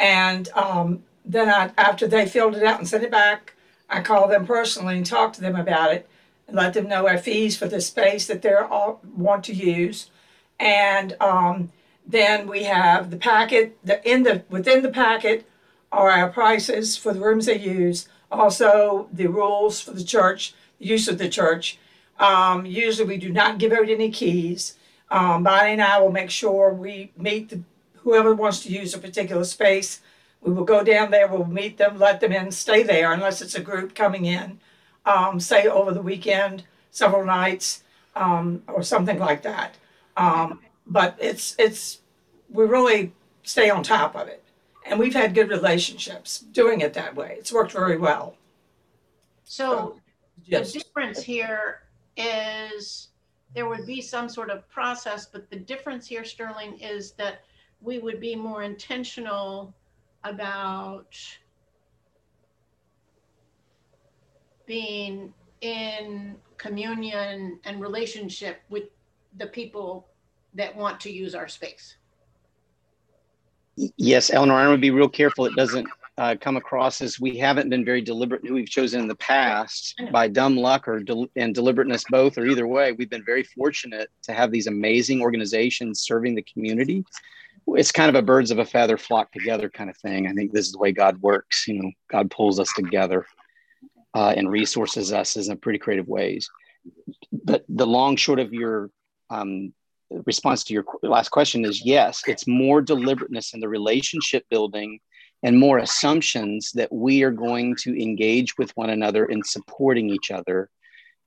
[0.00, 3.54] and um, then I, after they filled it out and sent it back,
[3.88, 6.08] I call them personally and talk to them about it
[6.48, 10.10] and let them know our fees for the space that they all want to use
[10.58, 11.72] and um,
[12.06, 15.46] then we have the packet, the in the within the packet
[15.92, 21.08] are our prices for the rooms they use, also the rules for the church, use
[21.08, 21.78] of the church.
[22.18, 24.76] Um, usually we do not give out any keys.
[25.10, 27.62] Um, Bonnie and I will make sure we meet the,
[27.98, 30.00] whoever wants to use a particular space.
[30.40, 33.54] We will go down there, we'll meet them, let them in, stay there unless it's
[33.54, 34.60] a group coming in.
[35.04, 37.84] Um, say over the weekend, several nights,
[38.16, 39.76] um, or something like that.
[40.16, 42.00] Um, but it's, it's,
[42.50, 44.42] we really stay on top of it.
[44.86, 47.36] And we've had good relationships doing it that way.
[47.38, 48.36] It's worked very well.
[49.44, 50.00] So
[50.44, 50.72] the Yes.
[50.72, 51.82] difference here
[52.16, 53.08] is
[53.54, 57.40] there would be some sort of process, but the difference here, Sterling, is that
[57.80, 59.74] we would be more intentional
[60.24, 61.16] about
[64.66, 68.84] being in communion and relationship with
[69.36, 70.08] the people
[70.54, 71.96] that want to use our space.
[73.96, 75.44] Yes, Eleanor, I want to be real careful.
[75.44, 75.86] It doesn't
[76.18, 80.00] uh, come across as we haven't been very deliberate who we've chosen in the past
[80.12, 82.92] by dumb luck or del- and deliberateness, both or either way.
[82.92, 87.04] We've been very fortunate to have these amazing organizations serving the community.
[87.68, 90.26] It's kind of a birds of a feather flock together kind of thing.
[90.26, 91.68] I think this is the way God works.
[91.68, 93.26] You know, God pulls us together
[94.14, 96.48] uh, and resources us in pretty creative ways.
[97.44, 98.90] But the long short of your
[99.30, 99.72] um,
[100.10, 105.00] response to your last question is yes, it's more deliberateness in the relationship building
[105.42, 110.30] and more assumptions that we are going to engage with one another in supporting each
[110.30, 110.70] other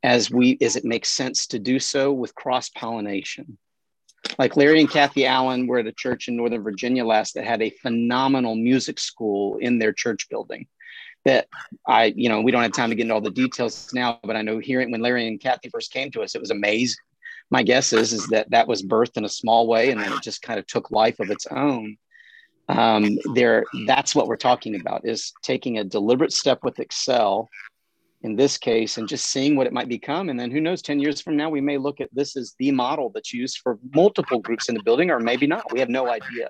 [0.04, 3.58] as we as it makes sense to do so with cross pollination.
[4.38, 7.62] Like Larry and Kathy Allen were at a church in Northern Virginia last that had
[7.62, 10.68] a phenomenal music school in their church building.
[11.26, 11.48] That
[11.86, 14.36] I, you know, we don't have time to get into all the details now, but
[14.36, 16.98] I know hearing when Larry and Kathy first came to us, it was amazing
[17.50, 20.22] my guess is is that that was birthed in a small way and then it
[20.22, 21.98] just kind of took life of its own.
[22.68, 27.50] Um, there that's what we're talking about is taking a deliberate step with excel
[28.22, 30.30] in this case and just seeing what it might become.
[30.30, 32.72] And then who knows 10 years from now we may look at this as the
[32.72, 35.72] model that's used for multiple groups in the building or maybe not.
[35.72, 36.50] We have no idea.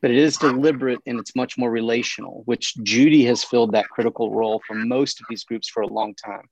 [0.00, 4.30] But it is deliberate and it's much more relational which judy has filled that critical
[4.30, 6.48] role for most of these groups for a long time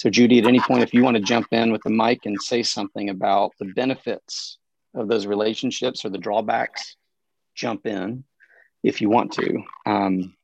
[0.00, 2.40] so, Judy, at any point, if you want to jump in with the mic and
[2.40, 4.56] say something about the benefits
[4.94, 6.96] of those relationships or the drawbacks,
[7.54, 8.24] jump in
[8.82, 9.62] if you want to.
[9.84, 10.34] Um,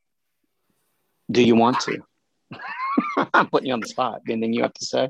[1.30, 2.02] do you want to?
[3.32, 4.20] I'm putting you on the spot.
[4.28, 5.08] Anything you have to say?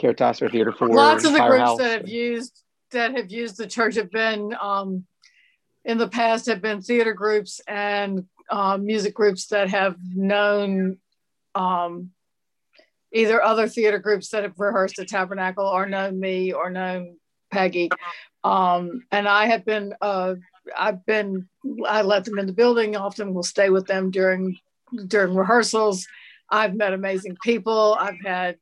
[0.00, 1.78] Caritas or Theater for Lots of the Firehouse?
[1.78, 2.62] groups that have used
[2.92, 5.06] that have used the church have been um,
[5.84, 10.98] in the past have been theater groups and um, music groups that have known
[11.56, 12.12] um,
[13.12, 17.16] either other theater groups that have rehearsed at Tabernacle or known me or known
[17.50, 17.90] Peggy.
[18.44, 20.34] Um, and I have been, uh,
[20.76, 21.48] I've been,
[21.86, 22.96] I let them in the building.
[22.96, 24.58] Often will stay with them during
[25.06, 26.06] during rehearsals.
[26.50, 27.96] I've met amazing people.
[27.98, 28.56] I've had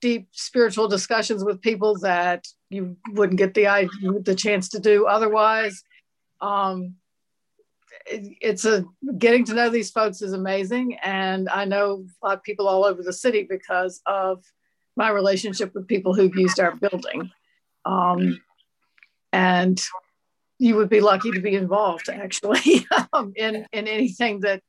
[0.00, 5.82] deep spiritual discussions with people that you wouldn't get the the chance to do otherwise.
[6.40, 6.96] Um,
[8.06, 8.84] it's a
[9.18, 12.84] getting to know these folks is amazing, and I know a lot of people all
[12.84, 14.44] over the city because of
[14.96, 17.30] my relationship with people who've used our building.
[17.84, 18.40] Um,
[19.32, 19.82] and
[20.58, 24.62] you would be lucky to be involved actually um, in in anything that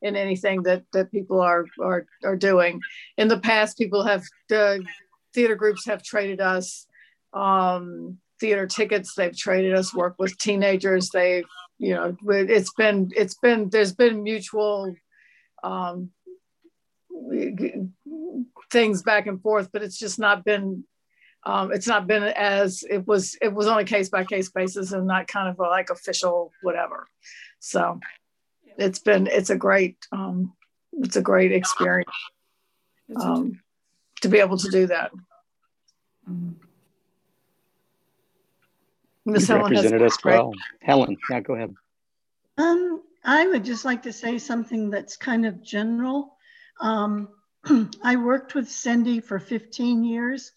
[0.00, 2.80] in anything that that people are are are doing.
[3.16, 4.84] In the past, people have the
[5.34, 6.86] theater groups have traded us
[7.32, 9.14] um, theater tickets.
[9.14, 11.10] They've traded us work with teenagers.
[11.10, 11.44] They've
[11.82, 14.94] you know it's been it's been there's been mutual
[15.64, 16.10] um,
[18.70, 20.84] things back and forth, but it's just not been
[21.44, 24.92] um, it's not been as it was it was on a case by case basis
[24.92, 27.08] and not kind of a, like official whatever.
[27.58, 27.98] So
[28.78, 30.52] it's been it's a great um,
[30.92, 32.14] it's a great experience
[33.20, 33.60] um,
[34.20, 35.10] to be able to do that
[39.24, 40.34] Miss Helen represented us great.
[40.34, 41.74] well Helen yeah go ahead
[42.58, 46.36] um, I would just like to say something that's kind of general
[46.80, 47.28] um,
[48.02, 50.52] I worked with Cindy for 15 years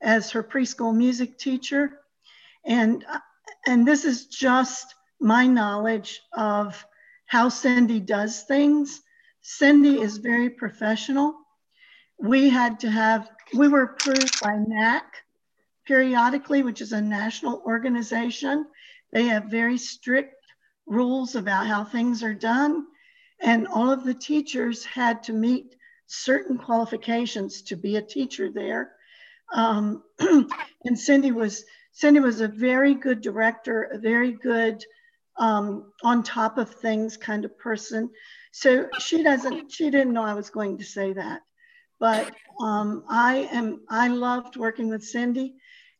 [0.00, 2.00] as her preschool music teacher.
[2.64, 3.04] And,
[3.66, 6.84] and this is just my knowledge of
[7.26, 9.02] how Cindy does things.
[9.42, 11.34] Cindy is very professional.
[12.18, 15.04] We had to have, we were approved by NAC
[15.86, 18.66] periodically, which is a national organization.
[19.12, 20.34] They have very strict
[20.86, 22.86] rules about how things are done.
[23.40, 28.92] And all of the teachers had to meet certain qualifications to be a teacher there.
[29.52, 34.84] Um, and Cindy was Cindy was a very good director, a very good
[35.36, 38.10] um, on top of things kind of person.
[38.52, 41.42] So she doesn't, she didn't know I was going to say that.
[42.00, 45.54] But um, I am, I loved working with Cindy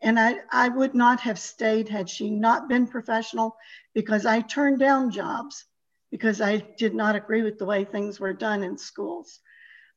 [0.05, 3.57] and I, I would not have stayed had she not been professional
[3.95, 5.65] because I turned down jobs
[6.11, 9.41] because I did not agree with the way things were done in schools.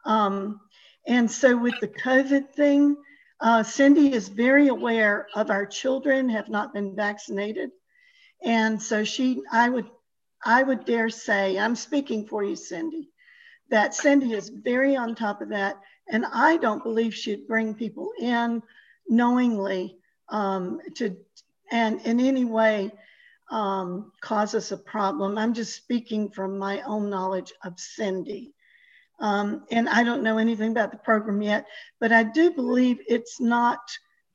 [0.05, 0.61] Um,
[1.05, 2.95] and so with the COVID thing,
[3.41, 7.71] uh, Cindy is very aware of our children have not been vaccinated.
[8.41, 9.89] And so she, I would,
[10.43, 13.09] I would dare say, I'm speaking for you, Cindy,
[13.69, 15.75] that Cindy is very on top of that.
[16.09, 18.63] And I don't believe she'd bring people in
[19.09, 19.97] knowingly
[20.29, 21.17] um, to,
[21.71, 22.91] and in any way
[23.49, 25.37] um, cause us a problem.
[25.37, 28.53] I'm just speaking from my own knowledge of Cindy.
[29.19, 31.65] Um, and I don't know anything about the program yet,
[31.99, 33.79] but I do believe it's not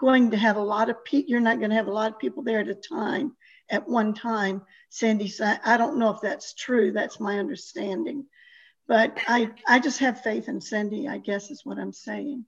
[0.00, 2.18] going to have a lot of people, you're not going to have a lot of
[2.18, 3.36] people there at a time,
[3.70, 4.62] at one time.
[4.90, 5.32] Sandy
[5.64, 6.90] I don't know if that's true.
[6.90, 8.26] That's my understanding.
[8.88, 12.44] But I, I just have faith in Cindy, I guess is what I'm saying.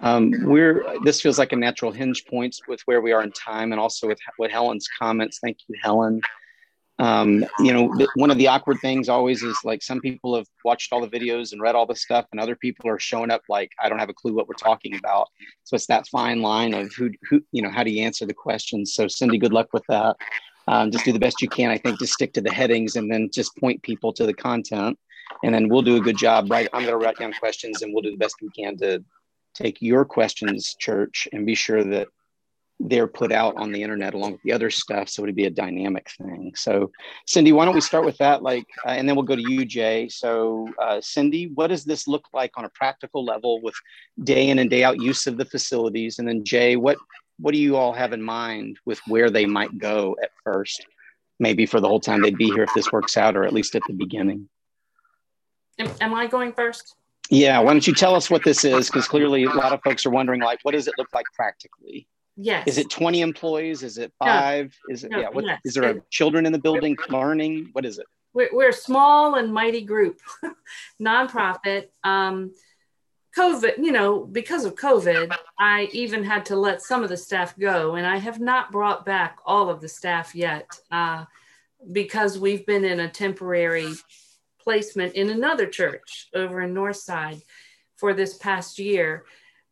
[0.00, 3.72] Um, we're this feels like a natural hinge point with where we are in time
[3.72, 5.38] and also with with Helen's comments.
[5.42, 6.20] Thank you, Helen
[7.00, 10.92] um, you know, one of the awkward things always is like some people have watched
[10.92, 13.70] all the videos and read all the stuff, and other people are showing up like
[13.80, 15.28] I don't have a clue what we're talking about.
[15.62, 18.34] So it's that fine line of who, who, you know, how do you answer the
[18.34, 18.94] questions?
[18.94, 20.16] So Cindy, good luck with that.
[20.66, 21.70] Um, just do the best you can.
[21.70, 24.98] I think just stick to the headings and then just point people to the content,
[25.44, 26.50] and then we'll do a good job.
[26.50, 29.04] Right, I'm going to write down questions, and we'll do the best we can to
[29.58, 32.08] take your questions, church, and be sure that
[32.80, 35.50] they're put out on the internet along with the other stuff so it'd be a
[35.50, 36.52] dynamic thing.
[36.54, 36.92] So
[37.26, 38.42] cindy why don't we start with that?
[38.42, 40.08] Like uh, and then we'll go to you jay.
[40.08, 43.74] So uh, cindy what does this look like on a practical level with
[44.22, 46.20] day in and day out use of the facilities?
[46.20, 46.98] And then jay what
[47.40, 50.86] what do you all have in mind with where they might go at first
[51.40, 53.74] maybe for the whole time they'd be here if this works out or at least
[53.74, 54.48] at the beginning?
[55.80, 56.94] Am, am i going first
[57.30, 60.06] yeah why don't you tell us what this is because clearly a lot of folks
[60.06, 62.06] are wondering like what does it look like practically
[62.40, 62.68] Yes.
[62.68, 63.82] Is it 20 employees?
[63.82, 64.72] Is it five?
[64.88, 64.94] No.
[64.94, 65.28] Is it, no, yeah.
[65.28, 65.60] What, yes.
[65.64, 67.70] Is there a children in the building learning?
[67.72, 68.06] What is it?
[68.32, 70.20] We're, we're a small and mighty group,
[71.02, 71.86] nonprofit.
[72.04, 72.52] Um,
[73.36, 77.58] COVID, you know, because of COVID, I even had to let some of the staff
[77.58, 81.24] go, and I have not brought back all of the staff yet uh,
[81.92, 83.92] because we've been in a temporary
[84.60, 87.42] placement in another church over in Northside
[87.96, 89.24] for this past year.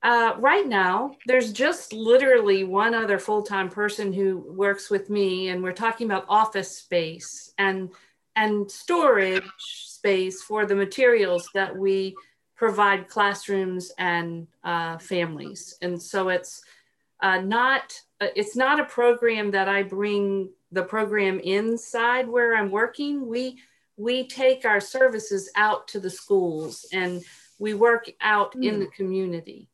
[0.03, 5.49] Uh, right now, there's just literally one other full time person who works with me,
[5.49, 7.90] and we're talking about office space and
[8.37, 12.14] and storage space for the materials that we
[12.55, 15.77] provide classrooms and uh, families.
[15.83, 16.62] And so it's
[17.22, 22.70] uh, not uh, it's not a program that I bring the program inside where I'm
[22.70, 23.27] working.
[23.27, 23.59] We
[23.96, 27.22] we take our services out to the schools and
[27.59, 28.64] we work out mm.
[28.64, 28.80] in hmm.
[28.80, 29.68] the community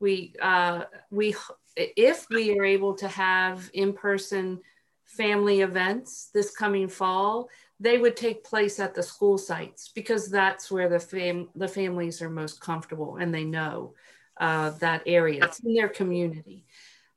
[0.00, 1.34] we uh, we
[1.76, 4.60] if we are able to have in-person
[5.04, 10.70] family events this coming fall they would take place at the school sites because that's
[10.70, 13.94] where the fam- the families are most comfortable and they know
[14.38, 16.64] uh, that area it's in their community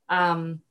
[0.10, 0.62] um,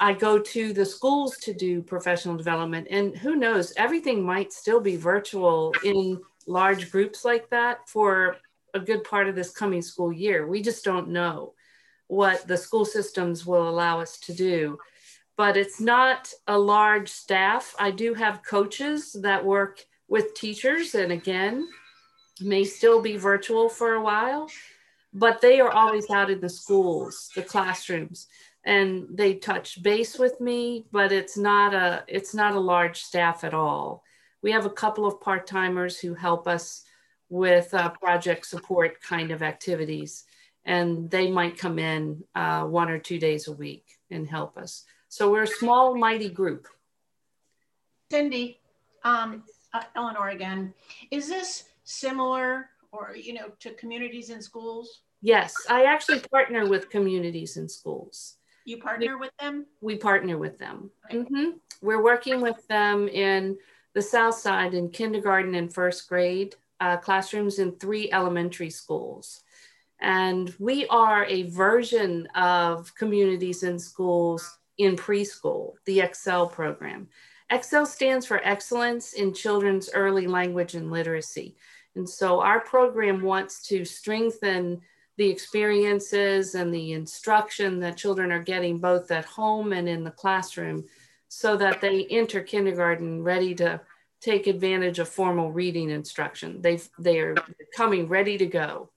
[0.00, 4.80] i go to the schools to do professional development and who knows everything might still
[4.80, 8.36] be virtual in large groups like that for
[8.74, 10.46] a good part of this coming school year.
[10.46, 11.54] We just don't know
[12.06, 14.78] what the school systems will allow us to do.
[15.36, 17.74] But it's not a large staff.
[17.78, 21.68] I do have coaches that work with teachers, and again,
[22.40, 24.50] may still be virtual for a while,
[25.12, 28.26] but they are always out in the schools, the classrooms,
[28.64, 33.44] and they touch base with me, but it's not a it's not a large staff
[33.44, 34.02] at all.
[34.42, 36.84] We have a couple of part-timers who help us
[37.28, 40.24] with uh, project support kind of activities.
[40.64, 44.84] And they might come in uh, one or two days a week and help us.
[45.08, 46.68] So we're a small, mighty group.
[48.10, 48.60] Cindy,
[49.04, 50.74] um, uh, Eleanor again,
[51.10, 55.00] is this similar or, you know, to communities and schools?
[55.20, 58.36] Yes, I actually partner with communities and schools.
[58.68, 59.66] You partner we, with them?
[59.80, 60.90] We partner with them.
[61.10, 61.60] Mm -hmm.
[61.80, 63.58] We're working with them in
[63.94, 69.44] the South Side in kindergarten and first grade uh, classrooms in three elementary schools.
[70.00, 77.08] And we are a version of communities in schools in preschool, the Excel program.
[77.50, 81.56] Excel stands for Excellence in Children's Early Language and Literacy.
[81.96, 84.82] And so our program wants to strengthen
[85.18, 90.12] the experiences and the instruction that children are getting both at home and in the
[90.12, 90.84] classroom
[91.28, 93.80] so that they enter kindergarten ready to
[94.20, 96.62] take advantage of formal reading instruction.
[96.62, 97.34] They've, they are
[97.76, 98.90] coming ready to go.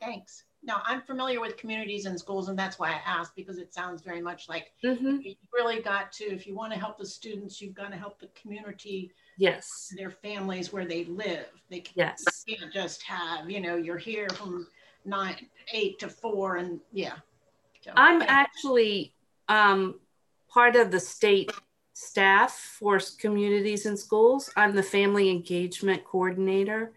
[0.00, 0.44] Thanks.
[0.64, 4.00] Now, I'm familiar with communities and schools, and that's why I asked because it sounds
[4.00, 5.18] very much like Mm-hmm.
[5.22, 8.18] you really got to, if you want to help the students, you've got to help
[8.18, 11.46] the community, Yes, their families where they live.
[11.70, 12.44] They can't yes.
[12.46, 14.66] you can't just have, you know, you're here from
[15.04, 17.14] nine, eight to four, and yeah.
[17.80, 18.26] So, I'm yeah.
[18.28, 19.14] actually
[19.48, 19.98] um,
[20.48, 21.50] part of the state
[21.94, 24.50] staff for communities and schools.
[24.56, 26.92] I'm the family engagement coordinator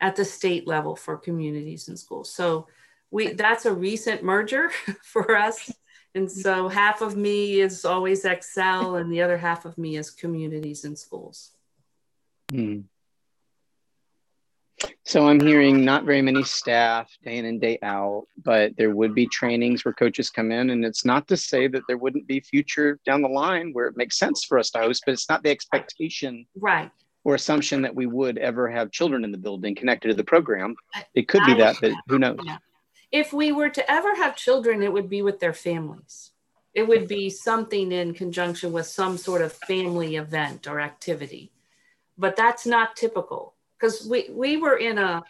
[0.00, 2.32] at the state level for communities and schools.
[2.32, 2.66] So
[3.10, 4.70] we that's a recent merger
[5.02, 5.72] for us.
[6.14, 10.10] And so half of me is always Excel and the other half of me is
[10.10, 11.52] communities and schools.
[12.50, 12.80] Hmm.
[15.04, 19.14] So I'm hearing not very many staff day in and day out, but there would
[19.14, 20.70] be trainings where coaches come in.
[20.70, 23.96] And it's not to say that there wouldn't be future down the line where it
[23.96, 26.90] makes sense for us to host, but it's not the expectation Right.
[27.24, 30.74] or assumption that we would ever have children in the building connected to the program.
[31.14, 32.38] It could be that, but who knows?
[33.12, 36.30] If we were to ever have children, it would be with their families.
[36.72, 41.50] It would be something in conjunction with some sort of family event or activity.
[42.20, 45.22] But that's not typical because we, we were in a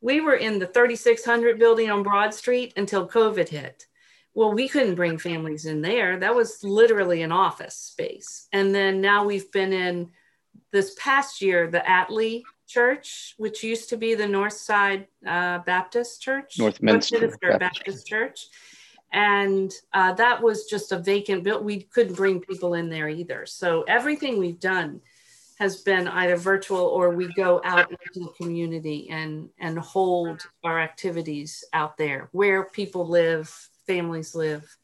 [0.00, 3.86] we were in the 3600 building on Broad Street until COVID hit.
[4.32, 6.18] Well, we couldn't bring families in there.
[6.18, 8.46] That was literally an office space.
[8.52, 10.10] And then now we've been in
[10.70, 16.22] this past year, the Atlee Church, which used to be the North Side uh, Baptist
[16.22, 17.58] Church, Northminster Baptist.
[17.58, 18.06] Baptist.
[18.06, 18.46] Church,
[19.12, 21.64] and uh, that was just a vacant build.
[21.64, 23.46] We couldn't bring people in there either.
[23.46, 25.00] So everything we've done
[25.58, 30.80] has been either virtual or we go out into the community and and hold our
[30.80, 33.48] activities out there where people live,
[33.86, 34.76] families live,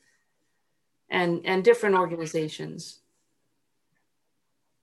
[1.09, 2.99] and and different organizations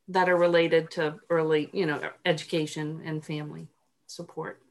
[0.08, 3.68] that are related to early, you know, education and family
[4.08, 4.62] support.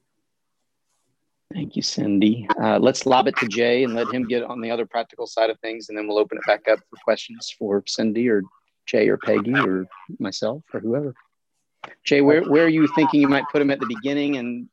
[1.52, 2.46] Thank you, Cindy.
[2.62, 5.50] Uh, let's lob it to Jay and let him get on the other practical side
[5.50, 8.42] of things, and then we'll open it back up for questions for Cindy or
[8.86, 9.86] Jay or Peggy or
[10.18, 11.14] myself or whoever.
[12.04, 14.36] Jay, where, where are you thinking you might put them at the beginning?
[14.36, 14.68] And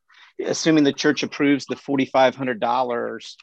[0.45, 3.35] assuming the church approves the $4,500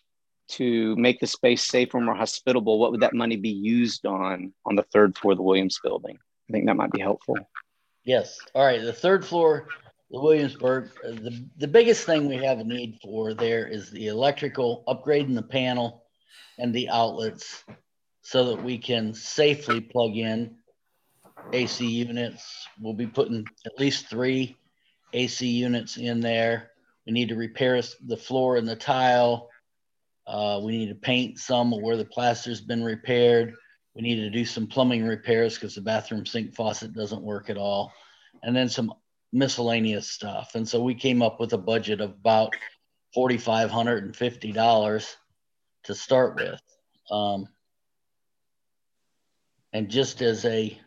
[0.47, 4.53] to make the space safer, and more hospitable, what would that money be used on
[4.67, 6.19] on the third floor of the Williams building?
[6.49, 7.39] I think that might be helpful.
[8.05, 8.39] Yes.
[8.55, 8.83] All right.
[8.83, 9.69] The third floor,
[10.11, 10.91] the Williamsburg.
[11.03, 15.43] The the biggest thing we have a need for there is the electrical upgrading the
[15.43, 16.05] panel
[16.59, 17.65] and the outlets
[18.25, 20.57] so that we can safely plug in
[21.53, 22.67] AC units.
[22.81, 24.57] We'll be putting at least three
[25.13, 26.71] AC units in there.
[27.07, 29.51] We need to repair the floor and the tile.
[30.27, 33.55] Uh, we need to paint some where the plaster's been repaired.
[33.95, 37.59] We need to do some plumbing repairs because the bathroom sink faucet doesn't work at
[37.59, 37.93] all.
[38.43, 38.95] And then some
[39.35, 40.53] miscellaneous stuff.
[40.55, 42.55] And so we came up with a budget of about
[43.15, 45.15] $4,550
[45.85, 46.61] to start with.
[47.11, 47.49] Um,
[49.75, 50.79] and just as a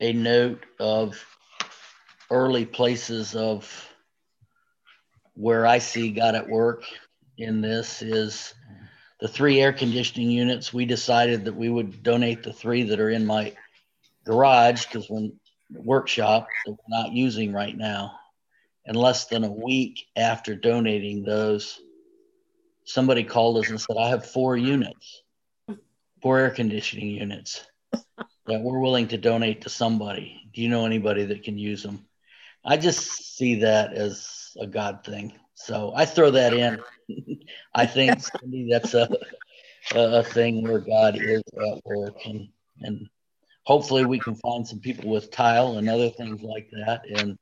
[0.00, 1.22] a note of
[2.30, 3.88] early places of
[5.34, 6.84] where I see God at work
[7.36, 8.54] in this is
[9.20, 10.72] the three air conditioning units.
[10.72, 13.54] We decided that we would donate the three that are in my
[14.24, 15.32] garage because when
[15.72, 18.12] workshop that we're not using right now.
[18.86, 21.80] And less than a week after donating those,
[22.84, 25.22] somebody called us and said, I have four units,
[26.22, 27.64] four air conditioning units
[28.46, 30.40] that we're willing to donate to somebody.
[30.54, 32.06] Do you know anybody that can use them?
[32.64, 35.32] I just see that as a God thing.
[35.54, 36.80] So I throw that in.
[37.74, 39.08] I think Cindy, that's a,
[39.94, 42.48] a thing where God is at work and,
[42.80, 43.08] and
[43.64, 47.38] hopefully we can find some people with tile and other things like that and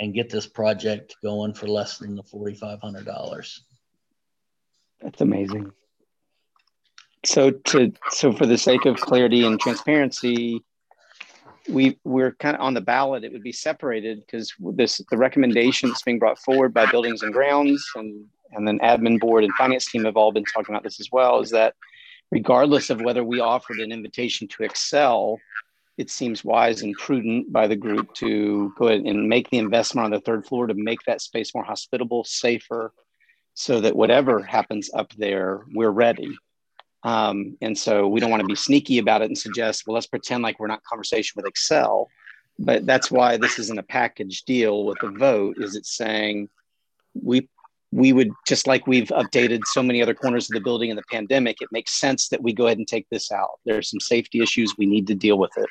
[0.00, 3.58] and get this project going for less than the $4,500.
[5.02, 5.70] That's amazing.
[7.24, 10.62] So to so for the sake of clarity and transparency,
[11.68, 13.24] we we're kind of on the ballot.
[13.24, 17.32] It would be separated because this the recommendation that's being brought forward by buildings and
[17.32, 20.98] grounds and and then admin board and finance team have all been talking about this
[20.98, 21.40] as well.
[21.40, 21.74] Is that
[22.30, 25.38] regardless of whether we offered an invitation to excel,
[25.98, 30.06] it seems wise and prudent by the group to go ahead and make the investment
[30.06, 32.92] on the third floor to make that space more hospitable, safer,
[33.54, 36.36] so that whatever happens up there, we're ready.
[37.02, 40.06] Um, and so we don't want to be sneaky about it and suggest, well, let's
[40.06, 42.08] pretend like we're not conversation with Excel.
[42.58, 46.50] But that's why this isn't a package deal with a vote, is it's saying
[47.14, 47.48] we
[47.92, 51.02] we would just like we've updated so many other corners of the building in the
[51.10, 53.58] pandemic, it makes sense that we go ahead and take this out.
[53.64, 54.74] There's some safety issues.
[54.78, 55.68] We need to deal with it.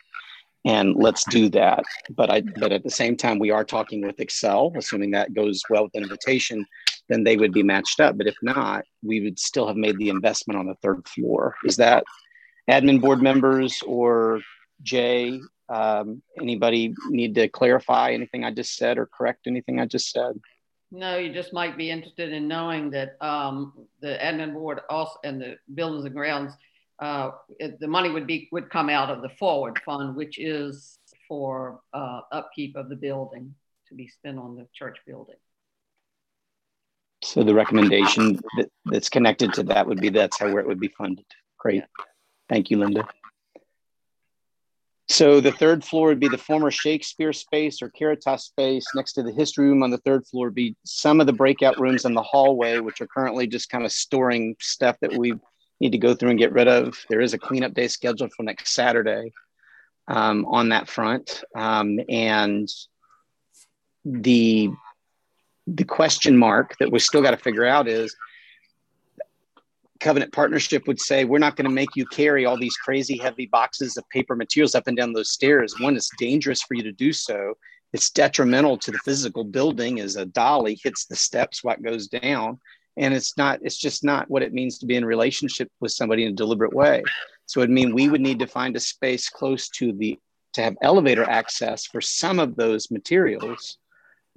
[0.66, 1.84] And let's do that.
[2.10, 5.62] But I but at the same time, we are talking with Excel, assuming that goes
[5.70, 6.66] well with the invitation,
[7.08, 8.18] then they would be matched up.
[8.18, 11.56] But if not, we would still have made the investment on the third floor.
[11.64, 12.04] Is that
[12.70, 14.42] admin board members or
[14.84, 15.40] Jay?
[15.70, 20.40] Um, anybody need to clarify anything I just said or correct anything I just said?
[20.92, 25.40] No, you just might be interested in knowing that um, the admin board also and
[25.40, 26.54] the buildings and grounds,
[27.02, 31.00] uh, it, the money would be would come out of the forward fund, which is
[31.28, 33.54] for uh, upkeep of the building
[33.88, 35.36] to be spent on the church building.
[37.22, 40.80] So the recommendation that, that's connected to that would be that's how where it would
[40.80, 41.26] be funded.
[41.58, 41.84] Great.
[42.48, 43.08] Thank you, Linda.
[45.10, 48.86] So the third floor would be the former Shakespeare space or Caritas space.
[48.96, 51.80] Next to the history room on the third floor would be some of the breakout
[51.80, 55.34] rooms in the hallway, which are currently just kind of storing stuff that we
[55.80, 56.98] need to go through and get rid of.
[57.10, 59.32] There is a cleanup day scheduled for next Saturday
[60.08, 61.44] um, on that front.
[61.56, 62.70] Um, and
[64.04, 64.70] the
[65.68, 68.16] the question mark that we still got to figure out is
[70.00, 73.46] covenant partnership would say we're not going to make you carry all these crazy heavy
[73.46, 76.92] boxes of paper materials up and down those stairs one it's dangerous for you to
[76.92, 77.54] do so
[77.92, 82.58] it's detrimental to the physical building as a dolly hits the steps what goes down
[83.00, 86.26] and it's not it's just not what it means to be in relationship with somebody
[86.26, 87.04] in a deliberate way
[87.46, 90.20] so it would mean we would need to find a space close to the
[90.54, 93.78] to have elevator access for some of those materials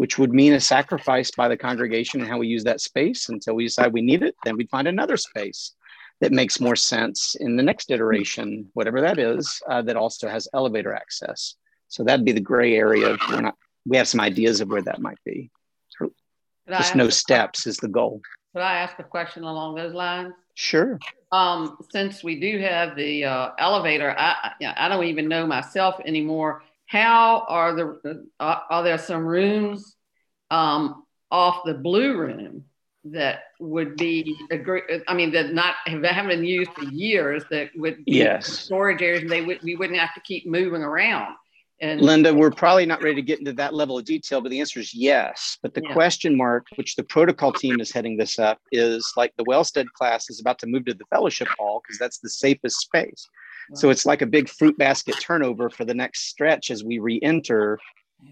[0.03, 3.55] which would mean a sacrifice by the congregation and how we use that space until
[3.55, 4.35] we decide we need it.
[4.45, 5.77] Then we'd find another space
[6.21, 10.49] that makes more sense in the next iteration, whatever that is, uh, that also has
[10.55, 11.55] elevator access.
[11.87, 13.11] So that'd be the gray area.
[13.11, 13.55] Of, we're not,
[13.87, 15.51] we have some ideas of where that might be.
[16.69, 18.23] Just no steps is the goal.
[18.53, 20.35] Could I ask a question along those lines?
[20.55, 20.99] Sure.
[21.31, 26.63] Um, since we do have the uh, elevator, I, I don't even know myself anymore
[26.93, 29.97] how are the uh, are there some rooms
[30.51, 32.65] um, off the blue room
[33.05, 37.69] that would be a great i mean that not haven't been used for years that
[37.75, 41.35] would be yes storage areas and they would we wouldn't have to keep moving around
[41.83, 44.61] and linda we're probably not ready to get into that level of detail but the
[44.61, 45.93] answer is yes but the yeah.
[45.93, 50.31] question mark which the protocol team is heading this up is like the wellstead class
[50.31, 53.29] is about to move to the fellowship hall because that's the safest space
[53.75, 57.79] so it's like a big fruit basket turnover for the next stretch as we re-enter.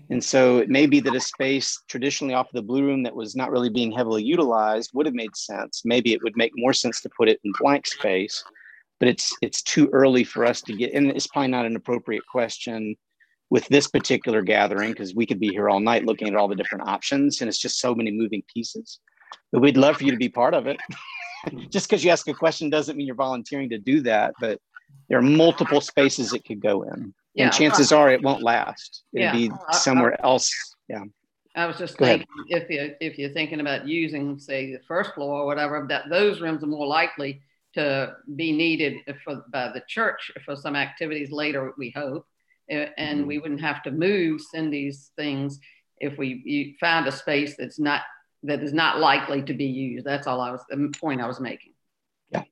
[0.08, 3.14] And so it may be that a space traditionally off of the blue room that
[3.14, 5.82] was not really being heavily utilized would have made sense.
[5.84, 8.44] Maybe it would make more sense to put it in blank space,
[9.00, 10.92] but it's it's too early for us to get.
[10.92, 12.96] And it's probably not an appropriate question
[13.50, 16.54] with this particular gathering because we could be here all night looking at all the
[16.54, 19.00] different options, and it's just so many moving pieces.
[19.52, 20.78] But we'd love for you to be part of it.
[21.70, 24.60] just because you ask a question doesn't mean you're volunteering to do that, but
[25.08, 27.12] there are multiple spaces it could go in.
[27.34, 27.44] Yeah.
[27.44, 29.04] And chances are it won't last.
[29.12, 29.32] It'd yeah.
[29.32, 30.52] be somewhere else.
[30.88, 31.04] Yeah.
[31.56, 32.62] I was just go thinking ahead.
[32.62, 36.40] if you if you're thinking about using say the first floor or whatever, that those
[36.40, 37.42] rooms are more likely
[37.74, 41.72] to be needed for by the church for some activities later.
[41.76, 42.26] We hope,
[42.70, 43.26] and mm-hmm.
[43.26, 45.58] we wouldn't have to move Cindy's things
[45.98, 48.02] if we found a space that's not
[48.42, 50.06] that is not likely to be used.
[50.06, 51.72] That's all I was the point I was making
[52.30, 52.44] Yeah,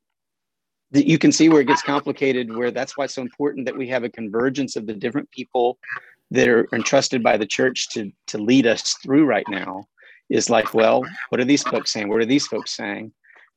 [0.93, 3.89] you can see where it gets complicated where that's why it's so important that we
[3.89, 5.79] have a convergence of the different people
[6.31, 9.85] that are entrusted by the church to to lead us through right now
[10.29, 13.13] is like well what are these folks saying what are these folks saying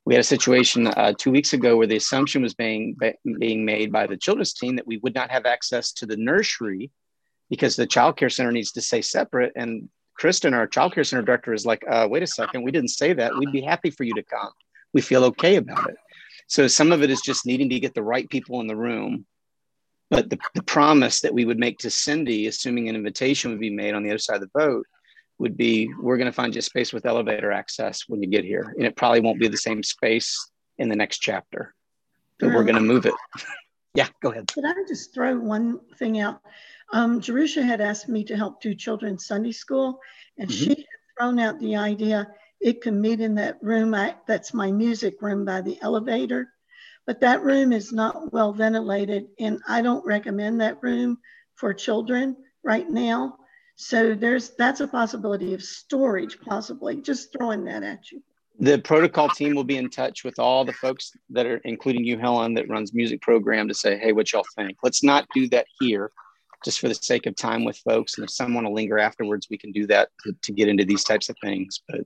[0.06, 2.96] we had a situation uh, two weeks ago where the assumption was being
[3.40, 6.90] being made by the children's team that we would not have access to the nursery
[7.50, 9.52] because the child care center needs to stay separate.
[9.56, 12.90] And kristen our child care center director is like uh, wait a second we didn't
[12.90, 13.36] say that.
[13.38, 14.52] We'd be happy for you to come.
[14.94, 15.98] We feel okay about it.
[16.48, 19.26] So some of it is just needing to get the right people in the room.
[20.10, 23.70] But the, the promise that we would make to Cindy, assuming an invitation would be
[23.70, 24.86] made on the other side of the boat,
[25.42, 28.46] would be we're going to find you a space with elevator access when you get
[28.46, 28.74] here.
[28.78, 31.74] And it probably won't be the same space in the next chapter,
[32.40, 33.14] but we're going to move it.
[33.96, 34.48] yeah, go ahead.
[34.54, 36.42] Could I just throw one thing out?
[36.94, 40.00] Um, Jerusha had asked me to help do children's Sunday school,
[40.38, 40.64] and mm-hmm.
[40.64, 42.28] she had thrown out the idea
[42.62, 43.96] it can meet in that room.
[43.96, 46.50] I, that's my music room by the elevator.
[47.08, 51.18] But that room is not well ventilated, and I don't recommend that room
[51.56, 53.38] for children right now.
[53.82, 56.98] So there's that's a possibility of storage, possibly.
[56.98, 58.22] Just throwing that at you.
[58.60, 62.20] The protocol team will be in touch with all the folks that are, including you,
[62.20, 64.78] Helen, that runs music program to say, hey, what y'all think?
[64.84, 66.12] Let's not do that here
[66.64, 68.18] just for the sake of time with folks.
[68.18, 71.04] And if someone will linger afterwards, we can do that to, to get into these
[71.04, 71.82] types of things.
[71.90, 72.02] But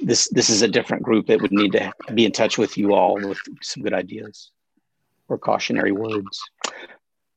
[0.00, 2.92] this this is a different group that would need to be in touch with you
[2.92, 4.50] all with some good ideas
[5.28, 6.42] or cautionary words.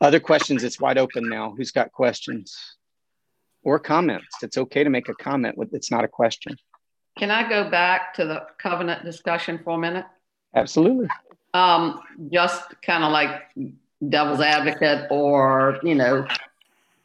[0.01, 1.53] Other questions, it's wide open now.
[1.55, 2.75] Who's got questions
[3.65, 4.37] or comments?
[4.41, 6.55] It's okay to make a comment with it's not a question.
[7.17, 10.05] Can I go back to the covenant discussion for a minute?
[10.53, 11.07] Absolutely.
[11.53, 12.01] Um,
[12.31, 13.41] just kind of like
[14.07, 16.27] devil's advocate or, you know,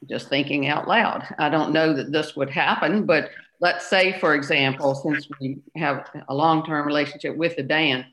[0.09, 1.25] just thinking out loud.
[1.39, 3.31] I don't know that this would happen, but
[3.61, 8.05] let's say, for example, since we have a long term relationship with the band,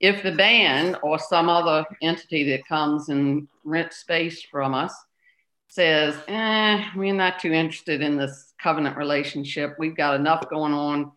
[0.00, 4.94] if the band or some other entity that comes and rents space from us
[5.74, 11.12] says, eh, we're not too interested in this covenant relationship, we've got enough going on.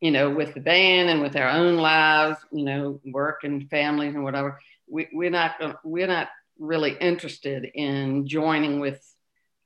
[0.00, 4.16] You know, with the band and with our own lives, you know, work and families
[4.16, 4.58] and whatever,
[4.90, 6.28] we, we're not gonna, we're not
[6.58, 9.00] really interested in joining with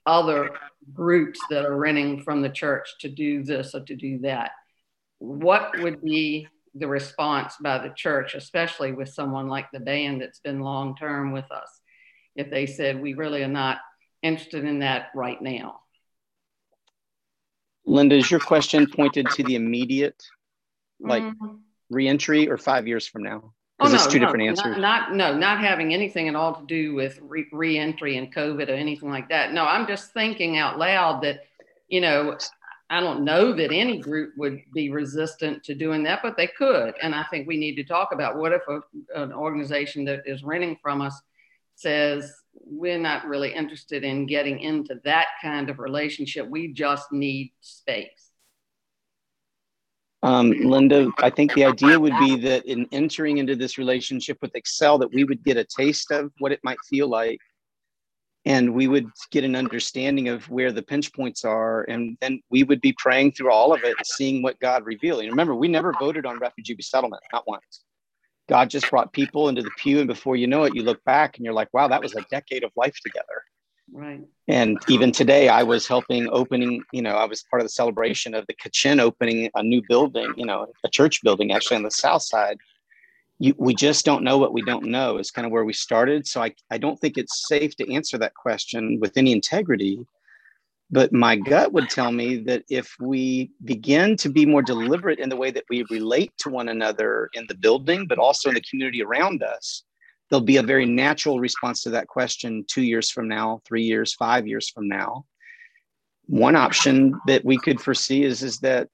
[0.04, 0.50] other
[0.92, 4.50] groups that are renting from the church to do this or to do that.
[5.18, 10.40] What would be the response by the church, especially with someone like the band that's
[10.40, 11.80] been long term with us,
[12.34, 13.78] if they said, we really are not
[14.26, 15.80] interested in that right now?
[17.86, 20.22] Linda, is your question pointed to the immediate,
[21.00, 21.56] like mm-hmm.
[21.88, 23.52] reentry, or five years from now?
[23.78, 24.78] Because oh, no, it's two no, different answers.
[24.78, 28.68] Not, not, no, not having anything at all to do with re- reentry and COVID
[28.68, 29.52] or anything like that.
[29.52, 31.44] No, I'm just thinking out loud that,
[31.88, 32.38] you know,
[32.88, 36.94] I don't know that any group would be resistant to doing that, but they could.
[37.02, 38.80] And I think we need to talk about what if a,
[39.14, 41.20] an organization that is renting from us
[41.74, 42.32] says,
[42.64, 46.48] we're not really interested in getting into that kind of relationship.
[46.48, 48.30] We just need space.
[50.22, 54.56] Um, Linda, I think the idea would be that in entering into this relationship with
[54.56, 57.38] Excel, that we would get a taste of what it might feel like,
[58.44, 62.64] and we would get an understanding of where the pinch points are, and then we
[62.64, 65.20] would be praying through all of it, seeing what God revealed.
[65.20, 67.84] And remember, we never voted on refugee resettlement, not once.
[68.48, 71.36] God just brought people into the pew, and before you know it, you look back
[71.36, 73.42] and you're like, "Wow, that was a decade of life together."
[73.92, 74.20] Right.
[74.48, 78.34] And even today, I was helping opening, you know, I was part of the celebration
[78.34, 81.90] of the Kachin opening a new building, you know, a church building actually on the
[81.90, 82.58] south side.
[83.38, 86.26] You, we just don't know what we don't know is kind of where we started.
[86.26, 90.04] So I, I don't think it's safe to answer that question with any integrity.
[90.90, 95.28] But my gut would tell me that if we begin to be more deliberate in
[95.28, 98.60] the way that we relate to one another in the building, but also in the
[98.60, 99.82] community around us,
[100.30, 104.14] there'll be a very natural response to that question two years from now, three years,
[104.14, 105.24] five years from now.
[106.26, 108.88] One option that we could foresee is, is that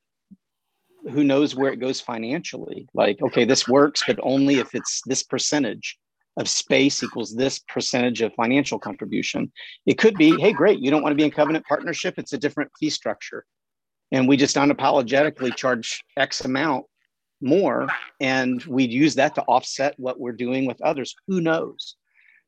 [1.10, 2.86] who knows where it goes financially?
[2.94, 5.98] Like, okay, this works, but only if it's this percentage
[6.36, 9.52] of space equals this percentage of financial contribution.
[9.86, 12.38] It could be, hey, great, you don't want to be in covenant partnership, it's a
[12.38, 13.44] different fee structure.
[14.10, 16.86] And we just unapologetically charge X amount
[17.40, 17.88] more
[18.20, 21.14] and we'd use that to offset what we're doing with others.
[21.26, 21.96] Who knows?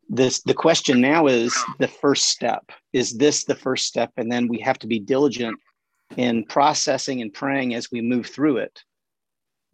[0.08, 2.70] This the question now is the first step.
[2.92, 4.12] Is this the first step?
[4.16, 5.58] And then we have to be diligent
[6.16, 8.82] in processing and praying as we move through it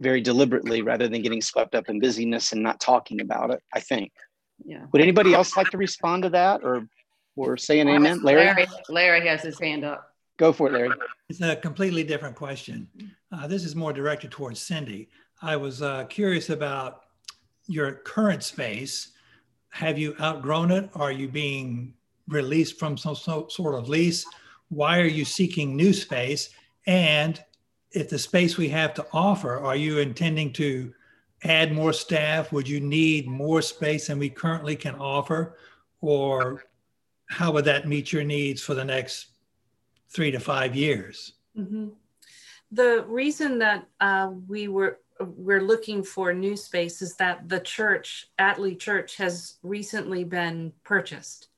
[0.01, 3.81] very deliberately rather than getting swept up in busyness and not talking about it i
[3.81, 4.13] think
[4.65, 6.87] yeah would anybody else like to respond to that or
[7.37, 10.91] or say an amen larry larry, larry has his hand up Go for it, Larry.
[11.29, 12.89] It's a completely different question.
[13.31, 15.11] Uh, this is more directed towards Cindy.
[15.43, 17.03] I was uh, curious about
[17.67, 19.09] your current space.
[19.69, 20.89] Have you outgrown it?
[20.95, 21.93] Are you being
[22.27, 24.25] released from some sort of lease?
[24.71, 26.49] Why are you seeking new space?
[26.87, 27.39] And
[27.93, 30.93] if the space we have to offer, are you intending to
[31.45, 32.53] add more staff?
[32.53, 35.57] Would you need more space than we currently can offer?
[36.01, 36.65] Or
[37.29, 39.31] how would that meet your needs for the next
[40.11, 41.33] three to five years.
[41.57, 41.89] Mm-hmm.
[42.73, 48.29] The reason that uh, we were we're looking for new space is that the church,
[48.39, 51.49] Atlee Church, has recently been purchased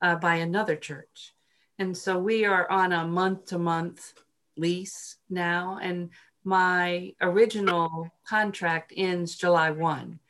[0.00, 1.34] uh, by another church,
[1.78, 4.14] and so we are on a month-to-month
[4.60, 5.78] lease now.
[5.82, 6.10] And
[6.44, 10.20] my original contract ends July one,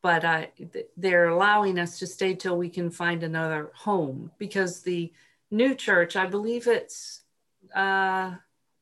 [0.00, 0.50] but I,
[0.96, 5.12] they're allowing us to stay till we can find another home because the
[5.52, 6.16] new church.
[6.16, 7.22] I believe it's
[7.74, 8.34] uh,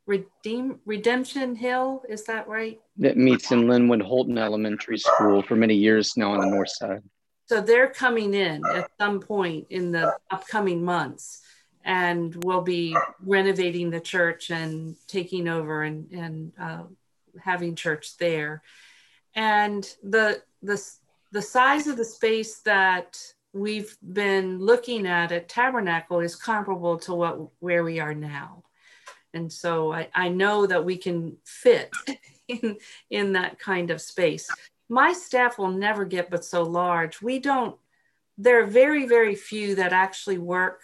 [0.07, 2.03] Redeem Redemption Hill.
[2.09, 2.81] Is that right?
[2.97, 7.03] That meets in Linwood Holton Elementary School for many years now on the north side.
[7.47, 11.43] So they're coming in at some point in the upcoming months,
[11.85, 16.83] and we'll be renovating the church and taking over and and uh,
[17.43, 18.63] having church there.
[19.35, 20.83] And the the
[21.33, 23.19] the size of the space that
[23.53, 28.65] we've been looking at at Tabernacle is comparable to what where we are now.
[29.33, 31.93] And so I, I know that we can fit
[32.49, 32.77] in,
[33.11, 34.49] in that kind of space.
[34.89, 37.23] My staff will never get but so large.
[37.23, 37.77] We don't,
[38.39, 40.81] there are very, very few that actually work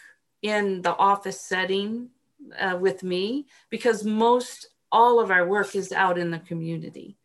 [0.49, 2.11] in the office setting
[2.59, 7.17] uh, with me because most all of our work is out in the community.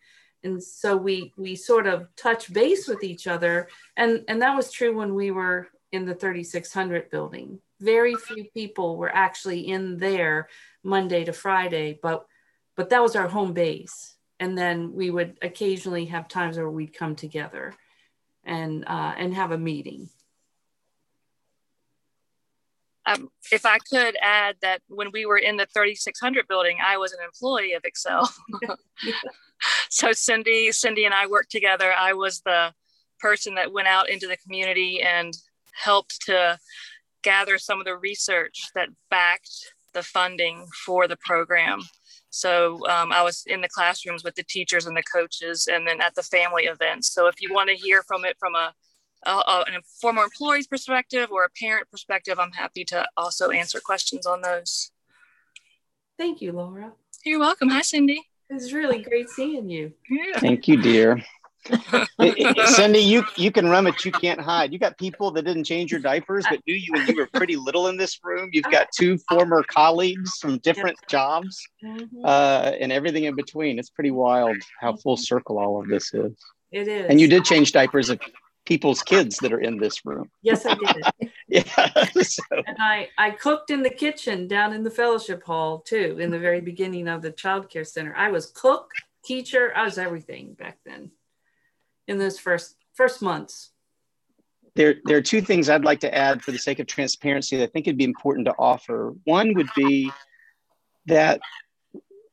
[0.44, 3.68] And so we we sort of touch base with each other.
[3.96, 7.60] And and that was true when we were in the 3600 building.
[7.80, 10.48] Very few people were actually in there
[10.84, 12.26] monday to friday but
[12.76, 14.16] but that was our home base.
[14.40, 17.76] And then we would occasionally have times where we'd come together
[18.44, 20.10] and uh, and have a meeting
[23.06, 27.14] um, if I could add that when we were in the 3600 building, I was
[27.14, 28.32] an employee of Excel.
[29.90, 31.92] so Cindy, Cindy and I worked together.
[31.92, 32.74] I was the
[33.20, 35.34] person that went out into the community and
[35.74, 36.60] helped to
[37.24, 41.82] gather some of the research that backed the funding for the program.
[42.30, 46.02] So um, I was in the classrooms with the teachers and the coaches, and then
[46.02, 47.14] at the family events.
[47.14, 48.74] So if you want to hear from it from a
[49.26, 54.26] uh, a former employee's perspective or a parent perspective, I'm happy to also answer questions
[54.26, 54.92] on those.
[56.18, 56.92] Thank you, Laura.
[57.26, 57.70] You're welcome.
[57.70, 58.28] Hi, Cindy.
[58.50, 59.94] It's really great seeing you.
[60.10, 60.40] Yeah.
[60.40, 61.22] Thank you, dear.
[62.66, 64.74] Cindy, you you can run it, you can't hide.
[64.74, 67.56] You got people that didn't change your diapers, but knew you when you were pretty
[67.56, 68.50] little in this room.
[68.52, 72.26] You've got two former colleagues from different jobs, mm-hmm.
[72.26, 73.78] uh, and everything in between.
[73.78, 76.34] It's pretty wild how full circle all of this is.
[76.72, 77.06] It is.
[77.10, 78.10] And you did change diapers
[78.72, 80.32] people's kids that are in this room.
[80.42, 81.30] Yes, I did.
[81.50, 82.06] yeah.
[82.22, 82.42] So.
[82.66, 86.40] And I, I cooked in the kitchen down in the fellowship hall too, in the
[86.40, 88.16] very beginning of the child care center.
[88.16, 88.90] I was cook,
[89.26, 91.12] teacher, I was everything back then
[92.08, 93.72] in those first first months.
[94.76, 97.64] There, there are two things I'd like to add for the sake of transparency that
[97.64, 99.14] I think it'd be important to offer.
[99.26, 100.10] One would be
[101.08, 101.42] that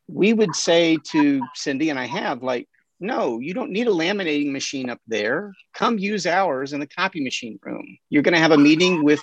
[0.06, 2.68] we would say to Cindy, and I have, like,
[3.00, 5.52] no, you don't need a laminating machine up there.
[5.74, 7.98] Come use ours in the copy machine room.
[8.10, 9.20] You're going to have a meeting with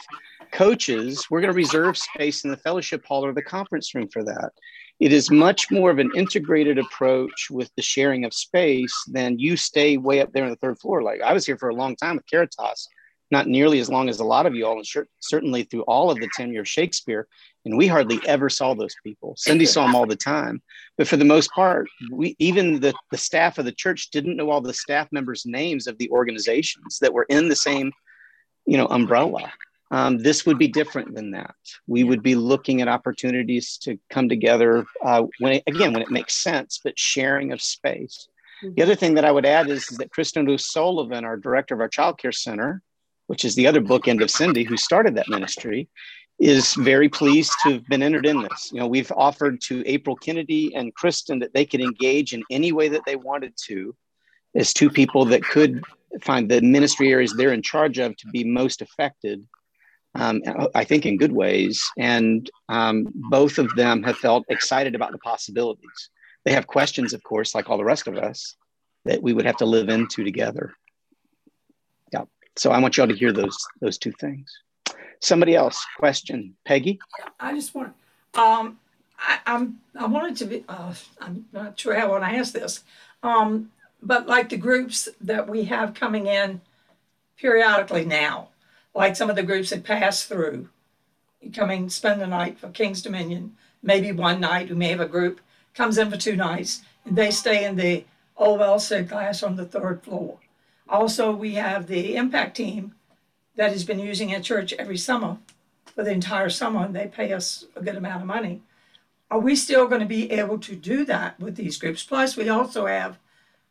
[0.52, 1.28] coaches.
[1.30, 4.52] We're going to reserve space in the fellowship hall or the conference room for that.
[5.00, 9.58] It is much more of an integrated approach with the sharing of space than you
[9.58, 11.04] stay way up there on the third floor.
[11.04, 12.88] Like I was here for a long time with Caritas,
[13.30, 16.20] not nearly as long as a lot of you all, and certainly through all of
[16.20, 17.28] the tenure of Shakespeare.
[17.66, 19.34] And we hardly ever saw those people.
[19.38, 20.62] Cindy saw them all the time.
[20.98, 24.52] But for the most part, we even the, the staff of the church didn't know
[24.52, 27.92] all the staff members' names of the organizations that were in the same,
[28.66, 29.52] you know, umbrella.
[29.92, 31.56] Um, this would be different than that.
[31.88, 36.12] We would be looking at opportunities to come together uh, when, it, again, when it
[36.12, 38.28] makes sense, but sharing of space.
[38.76, 41.82] The other thing that I would add is, is that Kristen O'Sullivan, our director of
[41.82, 42.82] our child care center,
[43.28, 45.88] which is the other bookend of Cindy, who started that ministry,
[46.40, 48.70] is very pleased to have been entered in this.
[48.72, 52.72] You know, we've offered to April Kennedy and Kristen that they could engage in any
[52.72, 53.96] way that they wanted to
[54.54, 55.84] as two people that could
[56.22, 59.46] find the ministry areas they're in charge of to be most affected.
[60.14, 60.42] Um,
[60.74, 61.84] I think in good ways.
[61.98, 66.10] And um, both of them have felt excited about the possibilities.
[66.46, 68.56] They have questions, of course, like all the rest of us,
[69.04, 70.74] that we would have to live into together.
[72.14, 72.26] Yeah.
[72.56, 74.50] So I want y'all to hear those those two things.
[75.26, 77.00] Somebody else, question, Peggy.
[77.40, 77.96] I just want,
[78.36, 78.78] um,
[79.18, 82.54] I, I'm, I wanted to be, uh, I'm not sure how I want to ask
[82.54, 82.84] this,
[83.24, 83.72] um,
[84.04, 86.62] but like the groups that we have coming in
[87.40, 88.50] periodically now,
[88.94, 90.70] like some of the groups that pass through,
[91.56, 95.42] coming spend the night for King's Dominion, maybe one night, we may have a group
[95.74, 98.06] comes in for two nights, and they stay in the
[98.40, 100.38] Olwell Said class on the third floor.
[100.88, 102.94] Also, we have the impact team
[103.56, 105.38] that has been using a church every summer
[105.86, 108.62] for the entire summer, and they pay us a good amount of money.
[109.32, 112.04] Are we still going to be able to do that with these groups?
[112.04, 113.18] Plus, we also have,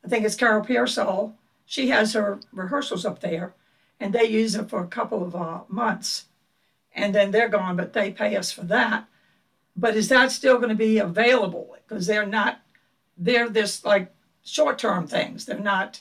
[0.05, 1.35] I think it's Carol Pearsall.
[1.67, 3.55] She has her rehearsals up there,
[4.01, 6.27] and they use it for a couple of uh, months,
[6.95, 7.77] and then they're gone.
[7.77, 9.07] But they pay us for that.
[9.77, 11.77] But is that still going to be available?
[11.87, 12.61] Because they're not,
[13.17, 14.13] they're this like
[14.45, 15.45] short-term things.
[15.45, 16.01] They're not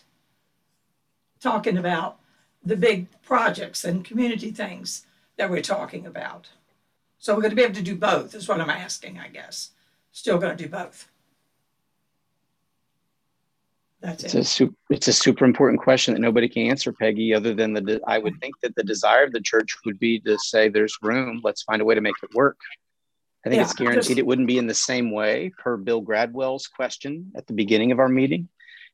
[1.39, 2.19] talking about
[2.65, 5.05] the big projects and community things
[5.37, 6.49] that we're talking about.
[7.19, 9.71] So we're going to be able to do both, is what I'm asking, I guess.
[10.11, 11.09] Still going to do both.
[14.01, 14.39] That's it's it.
[14.39, 18.01] A super, it's a super important question that nobody can answer, Peggy, other than the,
[18.05, 21.39] I would think that the desire of the church would be to say there's room,
[21.43, 22.57] let's find a way to make it work.
[23.45, 26.01] I think yeah, it's guaranteed just, it wouldn't be in the same way per Bill
[26.01, 28.47] Gradwell's question at the beginning of our meeting.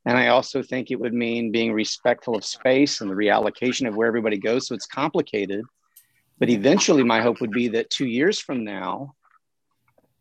[0.05, 3.95] And I also think it would mean being respectful of space and the reallocation of
[3.95, 4.67] where everybody goes.
[4.67, 5.65] So it's complicated.
[6.39, 9.15] But eventually, my hope would be that two years from now,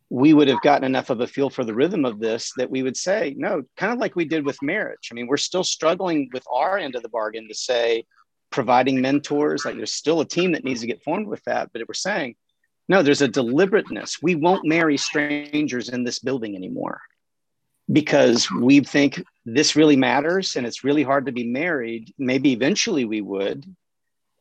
[0.09, 2.83] we would have gotten enough of a feel for the rhythm of this that we
[2.83, 5.09] would say, no, kind of like we did with marriage.
[5.11, 8.05] I mean, we're still struggling with our end of the bargain to say,
[8.49, 11.69] providing mentors, like there's still a team that needs to get formed with that.
[11.71, 12.35] But we're saying,
[12.87, 14.21] no, there's a deliberateness.
[14.21, 16.99] We won't marry strangers in this building anymore
[17.91, 22.13] because we think this really matters and it's really hard to be married.
[22.17, 23.65] Maybe eventually we would.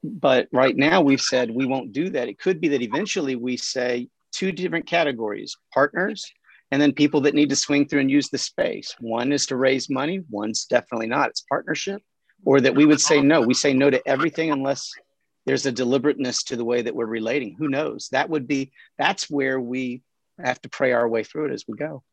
[0.04, 2.28] But right now we've said we won't do that.
[2.28, 6.30] It could be that eventually we say two different categories partners
[6.70, 8.94] and then people that need to swing through and use the space.
[9.00, 11.30] One is to raise money, one's definitely not.
[11.30, 12.02] It's partnership.
[12.44, 14.92] Or that we would say no, we say no to everything unless
[15.46, 17.56] there's a deliberateness to the way that we're relating.
[17.58, 18.08] Who knows?
[18.12, 20.02] That would be, that's where we
[20.38, 22.04] have to pray our way through it as we go.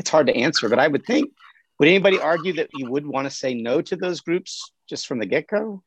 [0.00, 0.02] Okay.
[0.02, 1.30] It's hard to answer, but I would think,
[1.78, 5.18] would anybody argue that you would want to say no to those groups just from
[5.18, 5.82] the get go?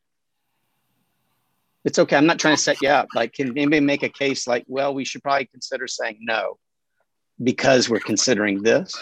[1.84, 2.16] It's okay.
[2.16, 3.08] I'm not trying to set you up.
[3.14, 6.58] Like, can anybody make a case like, well, we should probably consider saying no
[7.42, 8.94] because we're considering this?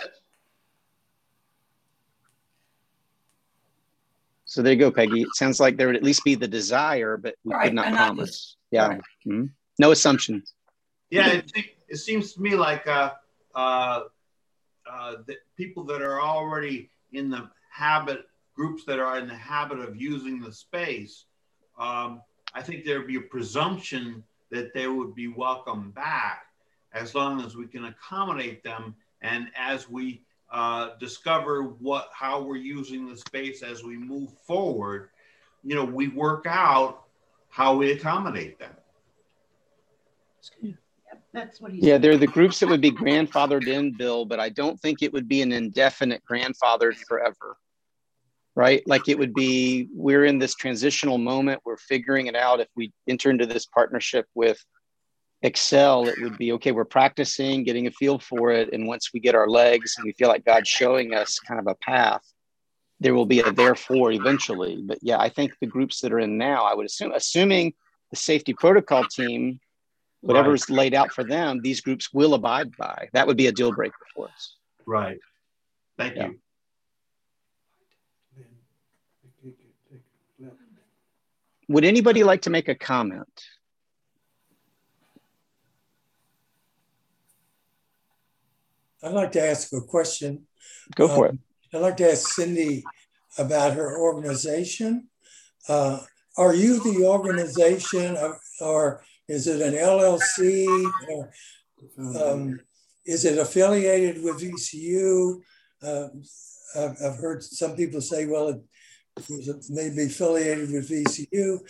[4.46, 5.22] So there you go, Peggy.
[5.22, 7.64] It sounds like there would at least be the desire, but we right.
[7.64, 8.56] could not and promise.
[8.70, 8.88] yeah.
[8.88, 9.00] Right.
[9.26, 9.46] Mm-hmm.
[9.78, 10.52] No assumptions.
[11.10, 11.52] Yeah, it,
[11.88, 13.12] it, seems to me like uh,
[13.54, 14.02] uh,
[14.90, 18.24] uh, the people that are already in the habit,
[18.54, 21.24] groups that are in the habit of using the space,
[21.78, 22.22] um,
[22.54, 26.46] I think there would be a presumption that they would be welcome back
[26.92, 32.56] as long as we can accommodate them and as we uh, discover what how we're
[32.56, 35.08] using the space as we move forward
[35.64, 37.04] you know we work out
[37.48, 38.74] how we accommodate them
[41.32, 44.48] that's what he yeah they're the groups that would be grandfathered in bill but i
[44.48, 47.56] don't think it would be an indefinite grandfathered forever
[48.54, 48.82] right?
[48.86, 51.62] Like it would be we're in this transitional moment.
[51.64, 52.60] We're figuring it out.
[52.60, 54.62] If we enter into this partnership with
[55.44, 58.72] excel it would be okay we're practicing getting a feel for it.
[58.72, 61.66] And once we get our legs and we feel like god's showing us kind of
[61.66, 62.22] a path
[63.00, 64.80] there will be a therefore eventually.
[64.86, 67.74] But yeah i think the groups that are in now i would assume assuming
[68.10, 69.58] the safety protocol team
[70.22, 70.76] whatever's right.
[70.76, 73.94] laid out for them these groups will abide by that would be a deal breaker
[74.14, 74.56] for us
[74.86, 75.18] right
[75.98, 76.28] thank yeah.
[76.28, 76.38] you
[81.68, 83.28] would anybody like to make a comment
[89.02, 90.46] I'd like to ask a question.
[90.94, 91.40] Go for um,
[91.72, 91.76] it.
[91.76, 92.84] I'd like to ask Cindy
[93.36, 95.08] about her organization.
[95.68, 96.00] Uh,
[96.36, 100.90] are you the organization, or, or, is it an LLC,
[101.98, 102.60] um,
[103.06, 105.40] is it affiliated with VCU?
[105.82, 106.08] Uh,
[106.76, 108.62] I've, I've, heard some people say, well, it,
[109.30, 111.60] it may be affiliated with VCU.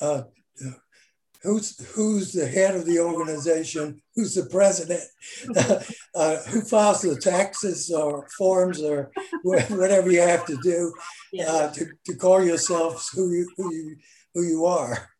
[0.00, 0.22] Uh,
[1.44, 5.02] who's who's the head of the organization, who's the president,
[6.16, 9.12] uh, who files the taxes or forms or
[9.44, 10.92] whatever you have to do
[11.46, 13.96] uh, to, to call yourselves who you who you
[14.34, 15.10] who you are.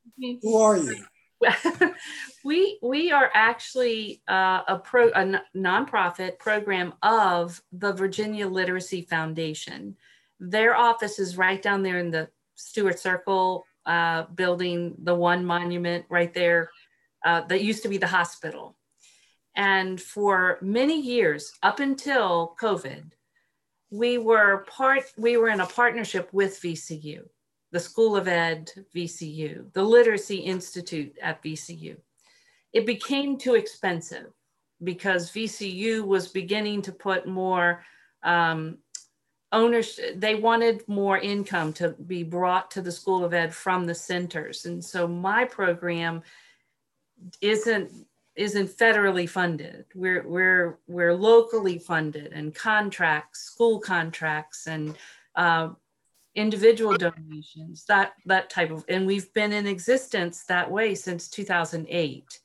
[0.42, 1.05] Who are you?
[2.45, 9.97] we we are actually uh, a pro a nonprofit program of the Virginia Literacy Foundation.
[10.40, 16.07] Their office is right down there in the Stuart Circle uh, building, the one monument
[16.09, 16.70] right there
[17.24, 18.76] uh, that used to be the hospital.
[19.57, 23.12] And for many years, up until COVID,
[23.90, 27.22] we were part, we were in a partnership with VCU,
[27.74, 31.96] the School of Ed VCU, the Literacy Institute at VCU.
[32.72, 34.28] It became too expensive
[34.84, 37.82] because VCU was beginning to put more
[38.22, 38.78] um,
[39.50, 43.94] owners they wanted more income to be brought to the school of ed from the
[43.94, 46.20] centers and so my program
[47.40, 47.92] isn't
[48.34, 54.96] isn't federally funded we're we're we're locally funded and contracts school contracts and
[55.36, 55.68] uh,
[56.35, 62.41] individual donations that that type of and we've been in existence that way since 2008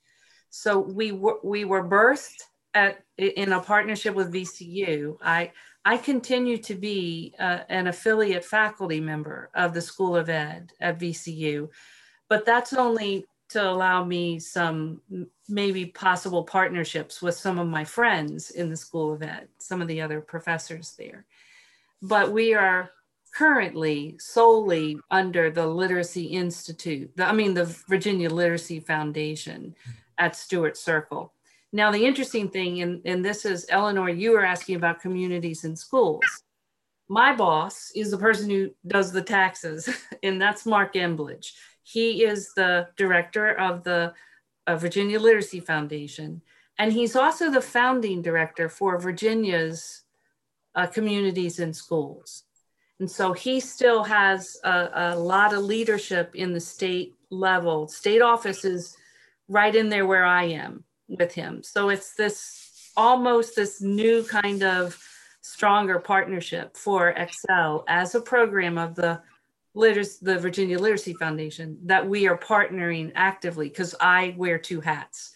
[0.50, 5.52] so we were we were birthed at in a partnership with vcu i
[5.86, 11.00] I continue to be uh, an affiliate faculty member of the School of Ed at
[11.00, 11.70] VCU,
[12.28, 15.02] but that's only to allow me some
[15.48, 19.88] maybe possible partnerships with some of my friends in the School of Ed, some of
[19.88, 21.26] the other professors there.
[22.02, 22.92] But we are
[23.34, 29.76] currently solely under the Literacy Institute, the, I mean, the Virginia Literacy Foundation
[30.18, 31.34] at Stuart Circle.
[31.72, 35.78] Now, the interesting thing, and, and this is Eleanor, you were asking about communities and
[35.78, 36.24] schools.
[37.08, 39.90] My boss is the person who does the taxes,
[40.24, 41.54] and that's Mark Emblidge.
[41.84, 44.14] He is the director of the
[44.68, 46.42] uh, Virginia Literacy Foundation,
[46.78, 50.04] And he's also the founding director for Virginia's
[50.76, 52.44] uh, communities and schools.
[53.00, 57.88] And so he still has a, a, lot of leadership in the state level.
[57.88, 58.98] State office is
[59.48, 61.64] right in there where I am with him.
[61.64, 65.02] So it's this almost this new kind of
[65.42, 69.22] stronger partnership for Excel as a program of the
[69.76, 75.36] Literacy, the Virginia Literacy Foundation that we are partnering actively because I wear two hats.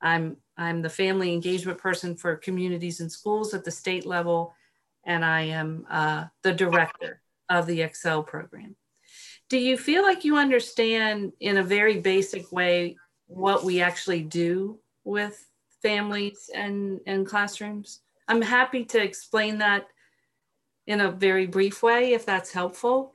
[0.00, 4.54] I'm I'm the family engagement person for communities and schools at the state level,
[5.06, 8.76] and I am uh, the director of the Excel program.
[9.48, 12.96] Do you feel like you understand in a very basic way
[13.26, 15.46] what we actually do with
[15.82, 18.00] families and, and classrooms?
[18.26, 19.86] I'm happy to explain that
[20.86, 23.12] in a very brief way if that's helpful.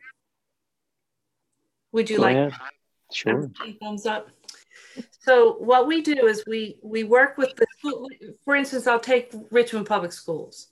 [1.91, 2.53] Would you Go like.
[3.11, 3.49] Sure.
[3.81, 4.29] thumbs up?
[5.21, 7.65] So what we do is we we work with the
[8.43, 10.67] for instance, I'll take Richmond Public Schools.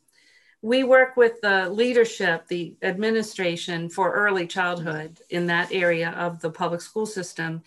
[0.68, 6.49] We work with the leadership, the administration for early childhood in that area of the
[6.49, 7.63] public school system.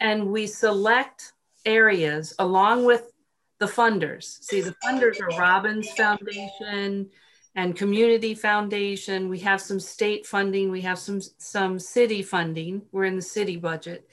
[0.00, 1.34] And we select
[1.64, 3.12] areas along with
[3.60, 4.42] the funders.
[4.42, 7.10] See, the funders are Robins Foundation
[7.54, 9.28] and Community Foundation.
[9.28, 10.68] We have some state funding.
[10.72, 12.82] We have some, some city funding.
[12.90, 14.08] We're in the city budget.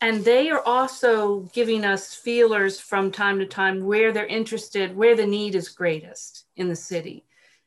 [0.00, 5.16] And they are also giving us feelers from time to time where they're interested, where
[5.16, 7.24] the need is greatest in the city.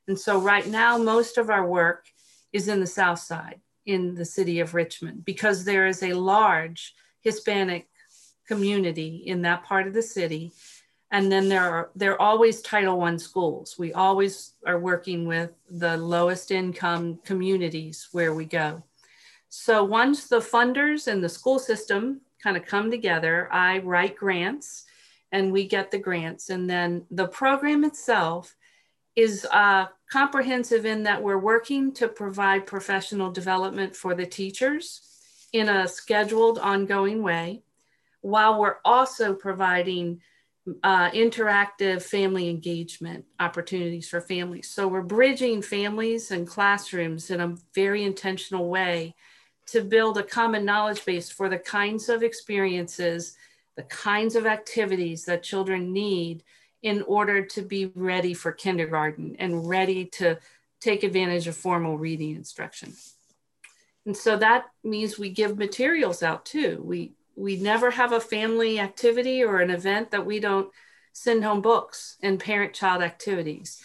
[0.08, 2.08] And so right now, most of our work
[2.52, 6.94] is in the South Side, in the city of Richmond, because there is a large
[7.22, 7.88] Hispanic
[8.48, 10.52] community in that part of the city.
[11.12, 13.76] And then there are there are always Title One schools.
[13.78, 18.84] We always are working with the lowest income communities where we go.
[19.50, 24.86] So once the funders and the school system kind of come together, I write grants
[25.32, 26.50] and we get the grants.
[26.50, 28.56] And then the program itself
[29.22, 35.02] is uh, comprehensive in that we're working to provide professional development for the teachers
[35.54, 37.62] in a scheduled, ongoing way,
[38.22, 40.22] while we're also providing
[40.84, 44.70] uh, interactive family engagement opportunities for families.
[44.70, 49.16] So we're bridging families and classrooms in a very intentional way
[49.68, 53.36] to build a common knowledge base for the kinds of experiences,
[53.76, 56.44] the kinds of activities that children need
[56.82, 60.38] in order to be ready for kindergarten and ready to
[60.80, 62.94] take advantage of formal reading instruction.
[64.06, 66.82] And so that means we give materials out too.
[66.84, 70.70] We we never have a family activity or an event that we don't
[71.14, 73.82] send home books and parent child activities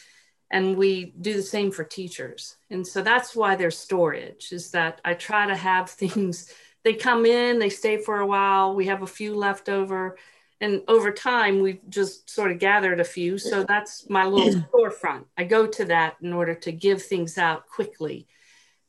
[0.51, 5.01] and we do the same for teachers and so that's why there's storage is that
[5.05, 6.53] i try to have things
[6.85, 10.17] they come in they stay for a while we have a few left over
[10.61, 13.39] and over time we've just sort of gathered a few.
[13.39, 15.25] So that's my little storefront.
[15.37, 18.27] I go to that in order to give things out quickly.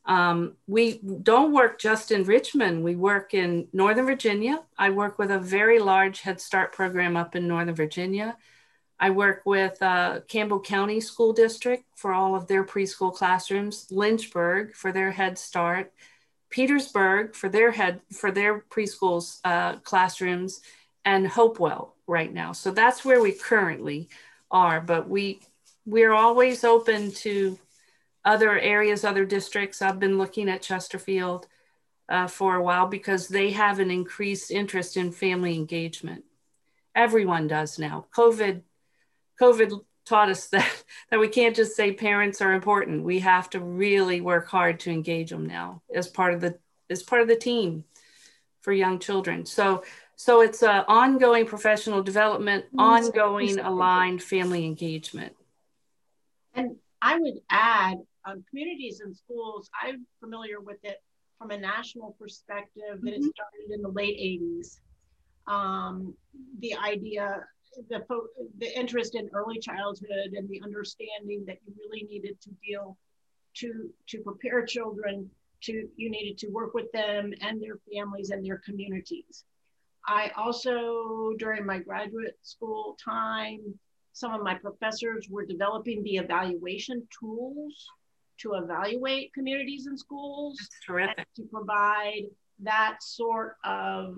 [0.06, 2.84] Um, we don't work just in richmond.
[2.84, 4.64] We work in northern virginia.
[4.78, 8.38] I work with a very large head start program up in northern virginia.
[9.00, 14.76] I work with uh, Campbell County School District for all of their preschool classrooms, Lynchburg
[14.76, 15.92] for their Head Start,
[16.50, 20.62] Petersburg for their head for their preschools uh, classrooms,
[21.08, 22.52] and Hopewell right now.
[22.52, 24.10] So that's where we currently
[24.52, 24.82] are.
[24.82, 25.40] But we
[25.86, 27.58] we're always open to
[28.26, 29.82] other areas, other districts.
[29.82, 31.48] I've been looking at Chesterfield
[32.10, 36.26] uh, for a while because they have an increased interest in family engagement.
[36.94, 38.08] Everyone does now.
[38.14, 38.64] COVID
[39.42, 43.06] COVID taught us that that we can't just say parents are important.
[43.06, 47.02] We have to really work hard to engage them now as part of the as
[47.02, 47.86] part of the team
[48.60, 49.46] for young children.
[49.46, 49.86] So
[50.18, 55.36] so it's a ongoing professional development, ongoing aligned family engagement.
[56.56, 59.70] And I would add, um, Communities In Schools.
[59.82, 61.04] I'm familiar with it
[61.38, 63.02] from a national perspective.
[63.02, 63.26] That mm-hmm.
[63.26, 64.80] it started in the late '80s.
[65.48, 66.16] Um,
[66.60, 67.46] the idea
[67.90, 68.04] the
[68.58, 72.98] the interest in early childhood and the understanding that you really needed to deal
[73.58, 75.30] to to prepare children
[75.62, 79.44] to you needed to work with them and their families and their communities.
[80.08, 83.60] I also during my graduate school time,
[84.14, 87.88] some of my professors were developing the evaluation tools
[88.40, 91.28] to evaluate Communities In Schools Terrific.
[91.36, 92.24] to provide
[92.60, 94.18] that sort of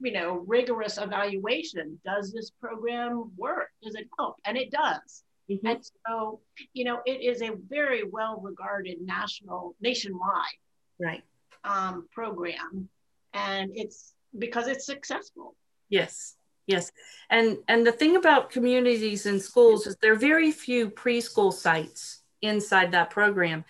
[0.00, 2.00] you know rigorous evaluation.
[2.04, 3.68] Does this program work?
[3.82, 4.36] Does it help?
[4.44, 5.24] And it does.
[5.50, 5.64] Mm-hmm.
[5.64, 6.40] and so
[6.72, 10.58] you know it is a very well regarded national nationwide
[10.98, 11.22] right.
[11.62, 12.88] um, program.
[13.32, 15.54] And it's because it's successful
[15.88, 16.90] yes Yes.
[17.30, 22.22] And and the thing about Communities In Schools is there are very few preschool sites
[22.42, 23.64] inside that program.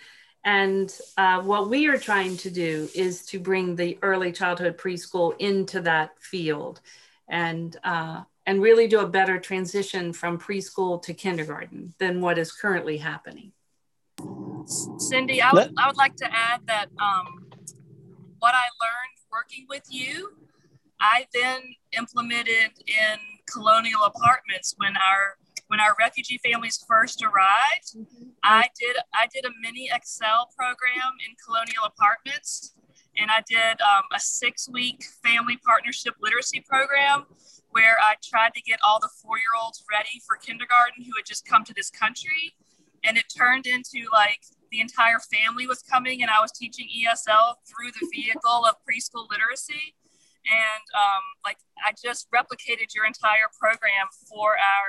[0.44, 5.34] And uh, what we are trying to do is to bring the early childhood preschool
[5.40, 6.80] into that field
[7.28, 12.52] and, uh, and really do a better transition from preschool to kindergarten than what is
[12.52, 13.50] currently happening.
[14.98, 17.46] Cindy, I would, I would like to add that um,
[18.38, 20.30] what I learned working with you,
[21.00, 21.60] I then
[21.96, 23.18] implemented in
[23.50, 25.36] colonial apartments when our
[25.68, 28.30] when our refugee families first arrived, mm-hmm.
[28.42, 32.74] I did I did a mini Excel program in Colonial Apartments,
[33.16, 37.26] and I did um, a six week family partnership literacy program
[37.70, 41.26] where I tried to get all the four year olds ready for kindergarten who had
[41.26, 42.54] just come to this country,
[43.04, 44.40] and it turned into like
[44.70, 49.28] the entire family was coming, and I was teaching ESL through the vehicle of preschool
[49.30, 49.94] literacy.
[50.46, 54.88] And um, like I just replicated your entire program for our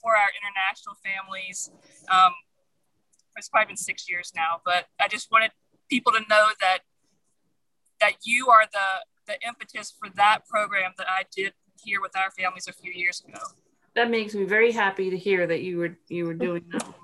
[0.00, 1.70] for our international families.
[2.10, 2.32] Um,
[3.36, 5.52] it's probably been six years now, but I just wanted
[5.88, 6.78] people to know that
[8.00, 11.52] that you are the the impetus for that program that I did
[11.82, 13.38] here with our families a few years ago.
[13.94, 16.94] That makes me very happy to hear that you were you were doing that.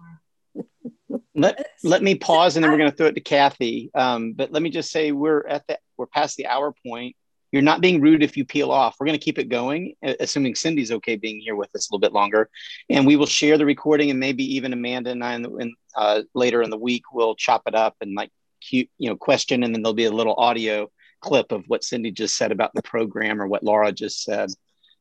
[1.34, 3.90] Let let me pause and then we're going to throw it to Kathy.
[3.94, 7.14] Um, but let me just say we're at the we're past the hour point
[7.56, 8.96] you're not being rude if you peel off.
[9.00, 12.00] We're going to keep it going, assuming Cindy's okay being here with us a little
[12.00, 12.50] bit longer.
[12.90, 16.22] And we will share the recording, and maybe even Amanda and I, in, in, uh,
[16.34, 18.30] later in the week, will chop it up and like
[18.60, 20.90] cute, you know, question, and then there'll be a little audio
[21.20, 24.50] clip of what Cindy just said about the program or what Laura just said.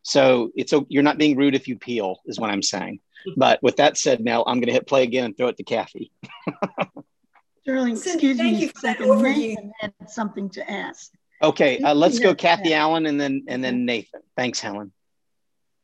[0.04, 3.02] So it's you're not being rude if you peel, is what I'm saying.
[3.36, 5.64] But with that said, now I'm going to hit play again and throw it to
[5.64, 6.12] Kathy.
[7.64, 8.62] Sterling, excuse Thank me.
[8.62, 9.72] you for that overview.
[9.80, 11.12] Had something to ask.
[11.42, 14.22] Okay, uh, let's go Kathy Allen and then and then Nathan.
[14.36, 14.92] Thanks, Helen.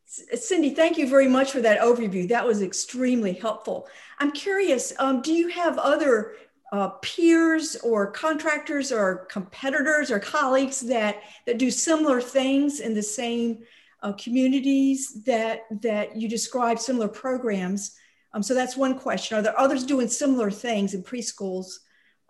[0.05, 2.27] Cindy, thank you very much for that overview.
[2.27, 3.87] That was extremely helpful.
[4.19, 6.33] I'm curious, um, do you have other
[6.73, 13.01] uh, peers or contractors or competitors or colleagues that, that do similar things in the
[13.03, 13.59] same
[14.03, 17.95] uh, communities that, that you describe, similar programs?
[18.33, 19.37] Um, so that's one question.
[19.37, 21.79] Are there others doing similar things in preschools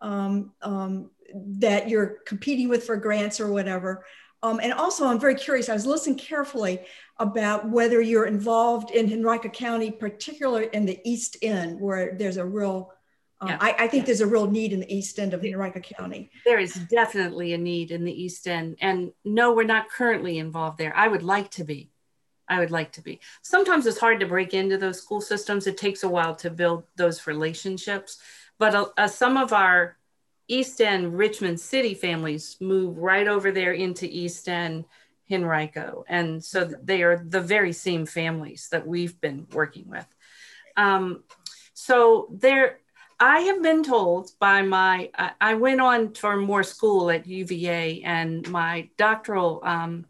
[0.01, 4.05] um, um, that you're competing with for grants or whatever.
[4.43, 6.81] Um, and also, I'm very curious, I was listening carefully
[7.19, 12.45] about whether you're involved in Henrico County, particularly in the East End, where there's a
[12.45, 12.91] real,
[13.39, 13.57] um, yeah.
[13.61, 16.31] I, I, think there's a real need in the East End of Henrico County.
[16.43, 18.77] There is definitely a need in the East End.
[18.81, 20.95] And no, we're not currently involved there.
[20.95, 21.91] I would like to be.
[22.47, 23.21] I would like to be.
[23.43, 25.67] Sometimes it's hard to break into those school systems.
[25.67, 28.17] It takes a while to build those relationships.
[28.57, 29.97] But uh, uh some of our
[30.51, 34.83] East End Richmond City families move right over there into East End
[35.31, 36.03] Henrico.
[36.09, 40.05] And so they are the very same families that we've been working with.
[40.75, 41.23] Um,
[41.73, 42.79] so there,
[43.17, 48.47] I have been told by my, I, went on for more school at UVA and
[48.49, 50.05] my doctoral um,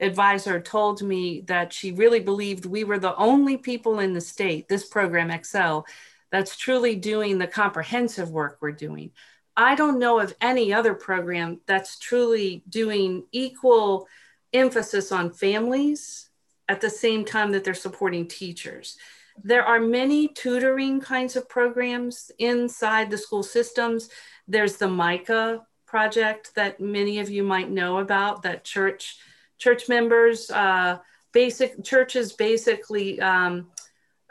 [0.00, 4.68] advisor told me that she really believed we were the only people in the state,
[4.68, 5.84] this program Excel,
[6.30, 9.10] that's truly doing the comprehensive work we're doing.
[9.56, 14.08] I don't know of any other program that's truly doing equal
[14.52, 16.28] emphasis on families
[16.68, 18.96] at the same time that they're supporting teachers.
[19.42, 24.10] There are many tutoring kinds of programs inside the school systems.
[24.46, 29.18] There's the Micah project that many of you might know about that church
[29.58, 30.98] church members, uh,
[31.32, 33.70] basic churches basically um,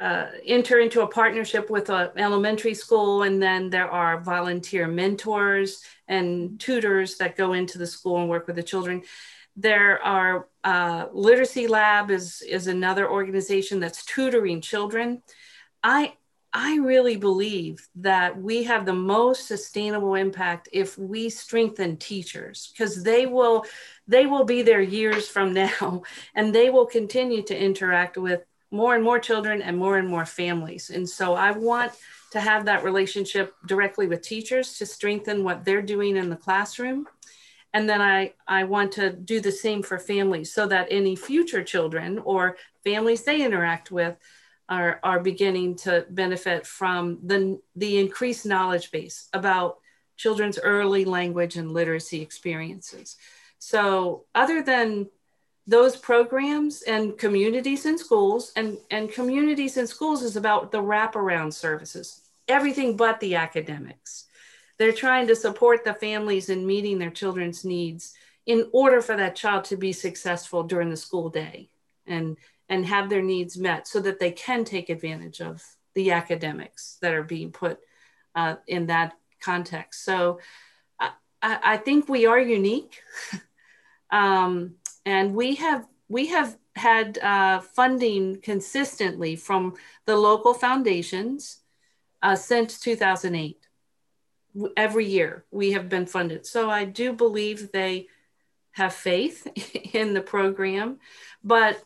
[0.01, 5.83] uh, enter into a partnership with an elementary school, and then there are volunteer mentors
[6.07, 9.03] and tutors that go into the school and work with the children.
[9.55, 15.21] There are uh, Literacy Lab is is another organization that's tutoring children.
[15.83, 16.13] I
[16.53, 23.03] I really believe that we have the most sustainable impact if we strengthen teachers because
[23.03, 23.65] they will
[24.07, 26.01] they will be there years from now
[26.33, 28.41] and they will continue to interact with
[28.71, 30.89] more and more children and more and more families.
[30.89, 31.91] And so I want
[32.31, 37.07] to have that relationship directly with teachers to strengthen what they're doing in the classroom.
[37.73, 41.63] And then I, I want to do the same for families so that any future
[41.63, 44.17] children or families they interact with
[44.69, 49.79] are, are beginning to benefit from the, the increased knowledge base about
[50.15, 53.17] children's early language and literacy experiences.
[53.59, 55.07] So other than
[55.67, 61.53] those programs and Communities In Schools and, and Communities In Schools is about the wraparound
[61.53, 64.25] services, everything but the academics.
[64.77, 68.13] They're trying to support the families in meeting their children's needs
[68.47, 71.69] in order for that child to be successful during the school day.
[72.07, 72.37] and
[72.71, 75.61] and have their needs met so that they can take advantage of
[75.93, 77.79] the academics that are being put
[78.33, 80.05] uh, in that context.
[80.05, 80.39] So
[80.97, 81.11] I,
[81.41, 83.01] I think we are unique.
[84.09, 84.75] um,
[85.05, 89.75] and we have we have had uh, funding consistently from
[90.05, 91.59] the local foundations
[92.21, 93.57] uh, since 2008.
[94.75, 96.45] Every year we have been funded.
[96.45, 98.07] So I do believe they
[98.71, 99.47] have faith
[99.93, 100.99] in the program.
[101.43, 101.83] But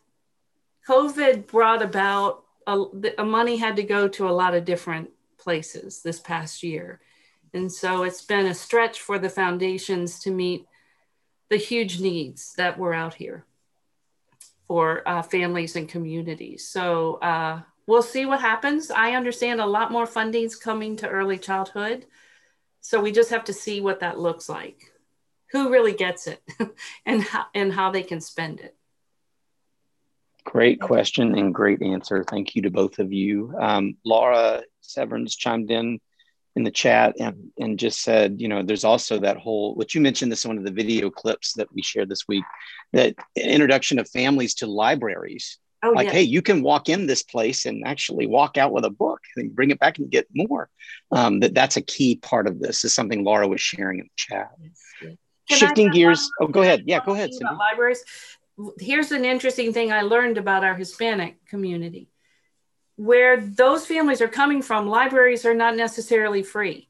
[0.87, 2.83] COVID brought about a,
[3.19, 6.99] a money had to go to a lot of different places this past year.
[7.53, 10.65] And so it's been a stretch for the foundations to meet
[11.49, 13.45] the huge needs that were out here
[14.67, 16.67] for uh, families and communities.
[16.67, 18.89] So uh, we'll see what happens.
[18.89, 22.05] I understand a lot more funding's coming to early childhood.
[22.81, 24.91] So we just have to see what that looks like.
[25.51, 26.41] Who really gets it
[27.05, 28.75] and how, and how they can spend it.
[30.43, 32.23] Great question and great answer.
[32.23, 33.53] Thank you to both of you.
[33.59, 35.99] Um, Laura Severns chimed in
[36.55, 40.01] in the chat and, and just said, you know, there's also that whole, what you
[40.01, 42.43] mentioned this one of the video clips that we shared this week,
[42.93, 45.57] that introduction of families to libraries.
[45.83, 46.13] Oh, like, yeah.
[46.13, 49.53] hey, you can walk in this place and actually walk out with a book and
[49.53, 50.69] bring it back and get more.
[51.11, 54.11] Um, that that's a key part of this is something Laura was sharing in the
[54.15, 54.49] chat.
[55.47, 56.27] Shifting gears.
[56.41, 56.83] Oh, go ahead.
[56.87, 57.29] Yeah, go ahead.
[57.39, 58.03] Libraries.
[58.79, 62.07] Here's an interesting thing I learned about our Hispanic community
[62.95, 66.89] where those families are coming from, libraries are not necessarily free.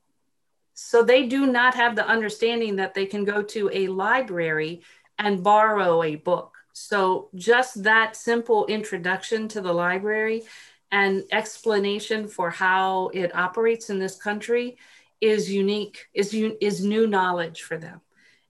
[0.73, 4.82] So they do not have the understanding that they can go to a library
[5.18, 6.57] and borrow a book.
[6.73, 10.44] So just that simple introduction to the library
[10.91, 14.77] and explanation for how it operates in this country
[15.22, 18.02] is unique, is, is new knowledge for them.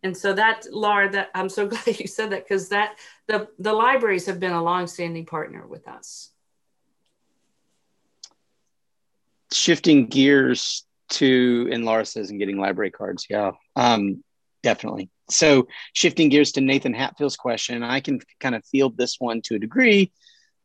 [0.02, 3.74] And so that, Laura, that I'm so glad you said that because that the, the
[3.74, 6.32] libraries have been a longstanding partner with us.
[9.56, 13.28] Shifting gears to and Laura says and getting library cards.
[13.30, 14.24] Yeah, um,
[14.64, 15.10] definitely.
[15.30, 19.56] So shifting gears to Nathan Hatfield's question, I can kind of field this one to
[19.56, 20.12] a degree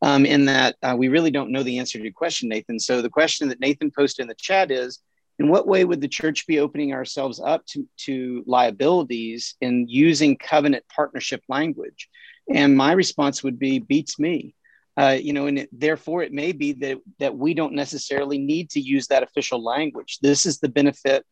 [0.02, 2.78] um, in that uh, we really don't know the answer to your question, Nathan.
[2.78, 4.98] So the question that Nathan posted in the chat is,
[5.38, 10.36] in what way would the church be opening ourselves up to, to liabilities in using
[10.36, 12.10] covenant partnership language?
[12.52, 14.54] And my response would be, beats me.
[14.96, 18.70] Uh, you know, and it, therefore it may be that that we don't necessarily need
[18.70, 20.18] to use that official language.
[20.20, 21.24] This is the benefit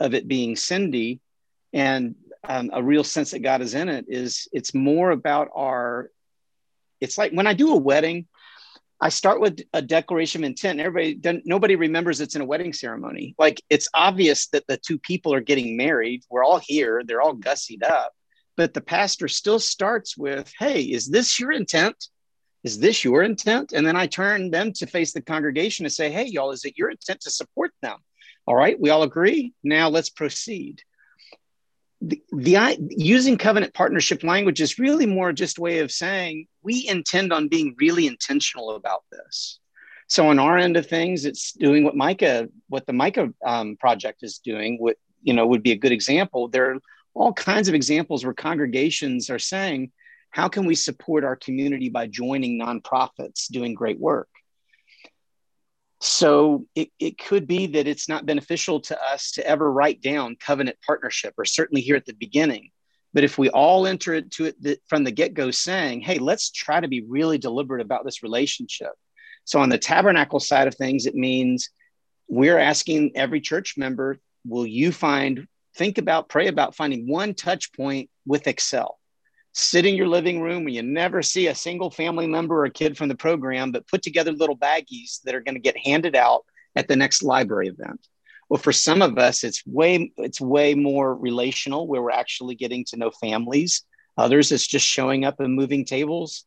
[0.00, 1.20] of it being Cindy,
[1.72, 2.14] and
[2.48, 4.06] um, a real sense that God is in it.
[4.08, 6.10] Is it's more about our.
[7.00, 8.26] It's like when I do a wedding,
[9.00, 10.80] I start with a declaration of intent.
[10.80, 13.34] Everybody, nobody remembers it's in a wedding ceremony.
[13.36, 16.22] Like it's obvious that the two people are getting married.
[16.30, 17.02] We're all here.
[17.04, 18.12] They're all gussied up,
[18.56, 21.96] but the pastor still starts with, "Hey, is this your intent?"
[22.64, 23.72] Is this your intent?
[23.72, 26.78] And then I turn them to face the congregation and say, hey, y'all, is it
[26.78, 27.98] your intent to support them?
[28.46, 29.52] All right, we all agree.
[29.62, 30.82] Now let's proceed.
[32.00, 36.88] The, the using covenant partnership language is really more just a way of saying we
[36.88, 39.60] intend on being really intentional about this.
[40.08, 44.22] So on our end of things, it's doing what Micah, what the Micah um, project
[44.22, 44.78] is doing.
[44.78, 46.48] What you know would be a good example.
[46.48, 46.78] There are
[47.14, 49.92] all kinds of examples where congregations are saying,
[50.32, 54.28] how can we support our community by joining nonprofits doing great work?
[56.00, 60.36] So it, it could be that it's not beneficial to us to ever write down
[60.40, 62.70] covenant partnership, or certainly here at the beginning.
[63.14, 66.80] But if we all enter into it from the get go saying, hey, let's try
[66.80, 68.92] to be really deliberate about this relationship.
[69.44, 71.68] So on the tabernacle side of things, it means
[72.26, 75.46] we're asking every church member, will you find,
[75.76, 78.98] think about, pray about finding one touch point with Excel?
[79.52, 82.96] Sit in your living room where you never see a single family member or kid
[82.96, 86.44] from the program, but put together little baggies that are going to get handed out
[86.74, 88.06] at the next library event.
[88.48, 92.84] Well, for some of us, it's way it's way more relational, where we're actually getting
[92.86, 93.84] to know families.
[94.18, 96.44] Others, it's just showing up and moving tables,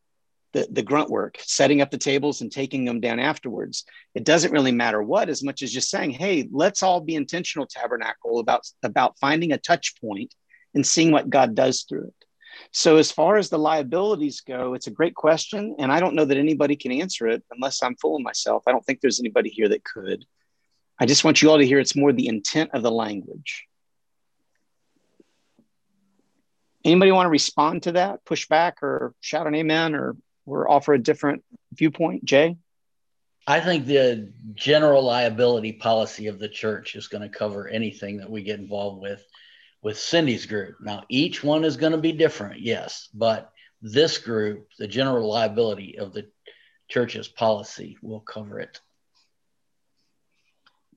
[0.52, 3.84] the, the grunt work, setting up the tables and taking them down afterwards.
[4.14, 7.66] It doesn't really matter what, as much as just saying, "Hey, let's all be intentional,
[7.66, 10.32] Tabernacle, about about finding a touch point
[10.74, 12.25] and seeing what God does through it."
[12.72, 15.76] So, as far as the liabilities go, it's a great question.
[15.78, 18.64] And I don't know that anybody can answer it unless I'm fooling myself.
[18.66, 20.24] I don't think there's anybody here that could.
[20.98, 23.66] I just want you all to hear it's more the intent of the language.
[26.84, 30.16] Anybody want to respond to that, push back, or shout an amen, or,
[30.46, 32.24] or offer a different viewpoint?
[32.24, 32.56] Jay?
[33.46, 38.30] I think the general liability policy of the church is going to cover anything that
[38.30, 39.24] we get involved with
[39.82, 40.76] with Cindy's group.
[40.80, 45.98] Now, each one is going to be different, yes, but This group, the general liability
[45.98, 46.28] of the
[46.88, 48.80] church's policy, will cover it.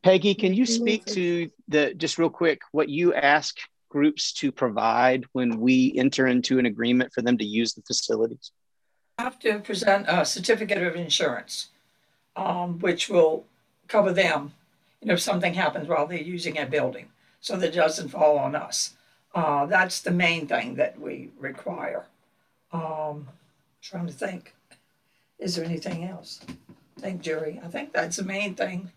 [0.01, 3.57] Peggy, can you speak to the just real quick what you ask
[3.89, 8.51] groups to provide when we enter into an agreement for them to use the facilities?
[9.18, 11.69] I have to present a certificate of insurance,
[12.38, 13.45] um, which will
[13.89, 14.53] cover them,
[15.01, 17.10] you know, if something happens while they're using a building,
[17.41, 18.95] so that it doesn't fall on us.
[19.34, 22.06] Uh, that's the main thing that we require.
[22.72, 23.28] Um,
[23.82, 24.56] trying to think,
[25.38, 26.41] is there anything else?
[26.99, 27.60] Thank jury.
[27.64, 28.91] I think that's the main thing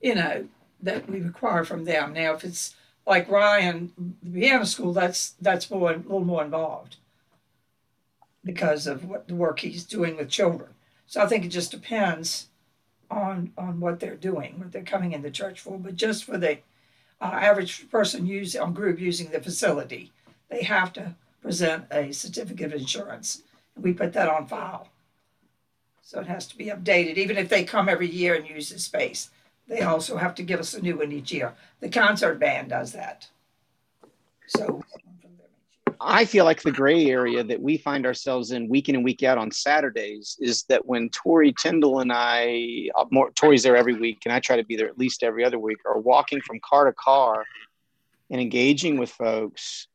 [0.00, 0.46] you know,
[0.82, 2.12] that we require from them.
[2.12, 2.74] Now, if it's
[3.06, 3.92] like Ryan,
[4.22, 6.96] the piano school, that's that's more a little more involved
[8.44, 10.70] because of what the work he's doing with children.
[11.06, 12.48] So I think it just depends
[13.10, 15.78] on on what they're doing, what they're coming into church for.
[15.78, 16.58] But just for the
[17.22, 20.10] uh, average person use on group using the facility,
[20.50, 23.42] they have to present a certificate of insurance,
[23.74, 24.88] and we put that on file.
[26.02, 28.78] So it has to be updated, even if they come every year and use the
[28.78, 29.30] space.
[29.68, 31.54] They also have to give us a new one each year.
[31.80, 33.28] The concert band does that.
[34.48, 34.82] So
[36.04, 39.22] I feel like the gray area that we find ourselves in week in and week
[39.22, 43.94] out on Saturdays is that when Tori Tyndall and I, uh, more, Tori's there every
[43.94, 46.60] week, and I try to be there at least every other week, are walking from
[46.60, 47.44] car to car
[48.30, 49.86] and engaging with folks.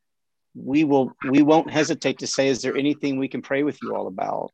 [0.55, 3.95] We will, we won't hesitate to say, "Is there anything we can pray with you
[3.95, 4.51] all about?"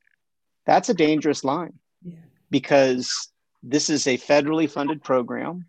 [0.65, 1.73] That's a dangerous line
[2.03, 2.15] yeah.
[2.49, 3.30] because
[3.61, 5.65] this is a federally funded program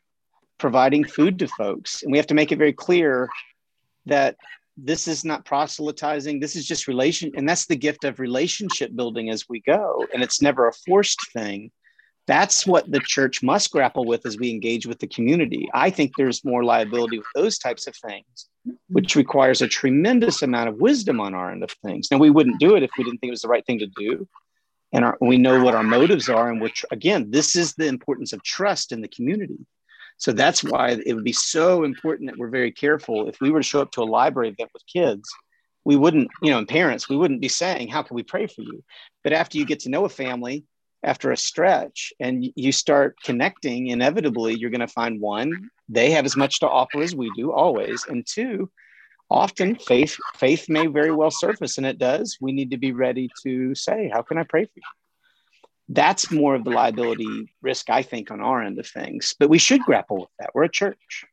[0.58, 2.02] providing food to folks.
[2.02, 3.28] And we have to make it very clear
[4.06, 4.36] that
[4.76, 6.40] this is not proselytizing.
[6.40, 7.30] This is just relation.
[7.36, 10.04] And that's the gift of relationship building as we go.
[10.12, 11.70] And it's never a forced thing.
[12.26, 15.68] That's what the church must grapple with as we engage with the community.
[15.74, 18.48] I think there's more liability with those types of things,
[18.88, 22.08] which requires a tremendous amount of wisdom on our end of things.
[22.10, 23.86] Now, we wouldn't do it if we didn't think it was the right thing to
[23.98, 24.26] do
[24.94, 28.32] and our, we know what our motives are and which again this is the importance
[28.32, 29.58] of trust in the community
[30.16, 33.28] so that's why it would be so important that we're very careful.
[33.28, 35.28] If we were to show up to a library event with kids
[35.84, 38.62] we wouldn't you know and parents we wouldn't be saying how can we pray for
[38.62, 38.82] you?
[39.22, 40.64] But after you get to know a family
[41.02, 46.24] after a stretch and you start connecting inevitably you're going to find one they have
[46.24, 48.70] as much to offer as we do always and two
[49.30, 52.38] often faith faith may very well surface and it does.
[52.40, 54.82] We need to be ready to say how can i pray for you
[55.88, 59.58] that's more of the liability risk i think on our end of things but we
[59.58, 60.50] should grapple with that.
[60.54, 61.24] We're a church.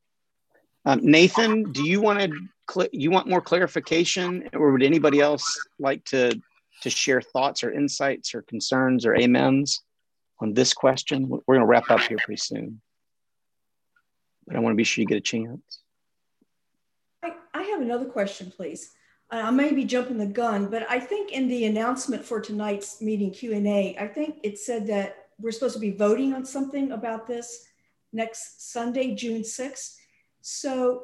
[0.86, 2.32] Um, nathan do you want to
[2.70, 5.46] cl- you want more clarification or would anybody else
[5.80, 6.42] like to
[6.82, 9.82] to share thoughts or insights or concerns or amens
[10.40, 11.30] on this question?
[11.30, 12.82] We're going to wrap up here pretty soon.
[14.48, 15.80] But i want to be sure you get a chance.
[17.54, 18.92] I have another question, please.
[19.32, 23.32] I may be jumping the gun, but I think in the announcement for tonight's meeting
[23.32, 27.66] Q&A, I think it said that we're supposed to be voting on something about this
[28.12, 29.96] next Sunday, June 6th.
[30.42, 31.04] So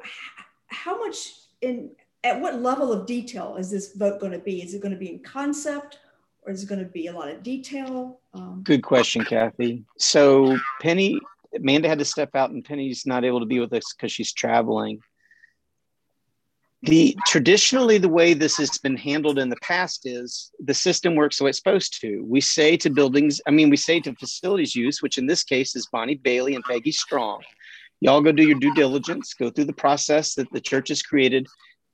[0.66, 1.32] how much
[1.62, 1.90] in,
[2.22, 4.62] at what level of detail is this vote going to be?
[4.62, 5.98] Is it going to be in concept
[6.42, 8.20] or is it going to be a lot of detail?
[8.34, 9.84] Um, Good question, Kathy.
[9.96, 11.18] So Penny,
[11.54, 14.32] Amanda had to step out and Penny's not able to be with us because she's
[14.32, 15.00] traveling
[16.82, 21.38] the traditionally the way this has been handled in the past is the system works
[21.38, 22.24] the way it's supposed to.
[22.24, 25.74] We say to buildings i mean we say to facilities use which in this case
[25.74, 27.42] is bonnie bailey and peggy strong.
[28.00, 31.46] Y'all go do your due diligence go through the process that the church has created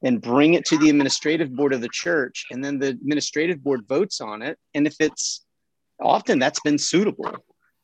[0.02, 3.86] and bring it to the administrative board of the church and then the administrative board
[3.88, 4.58] votes on it.
[4.74, 5.46] And if it's
[5.98, 7.34] often that's been suitable.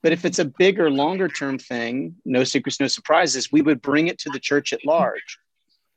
[0.03, 4.09] But if it's a bigger longer term thing no secrets no surprises we would bring
[4.09, 5.39] it to the church at large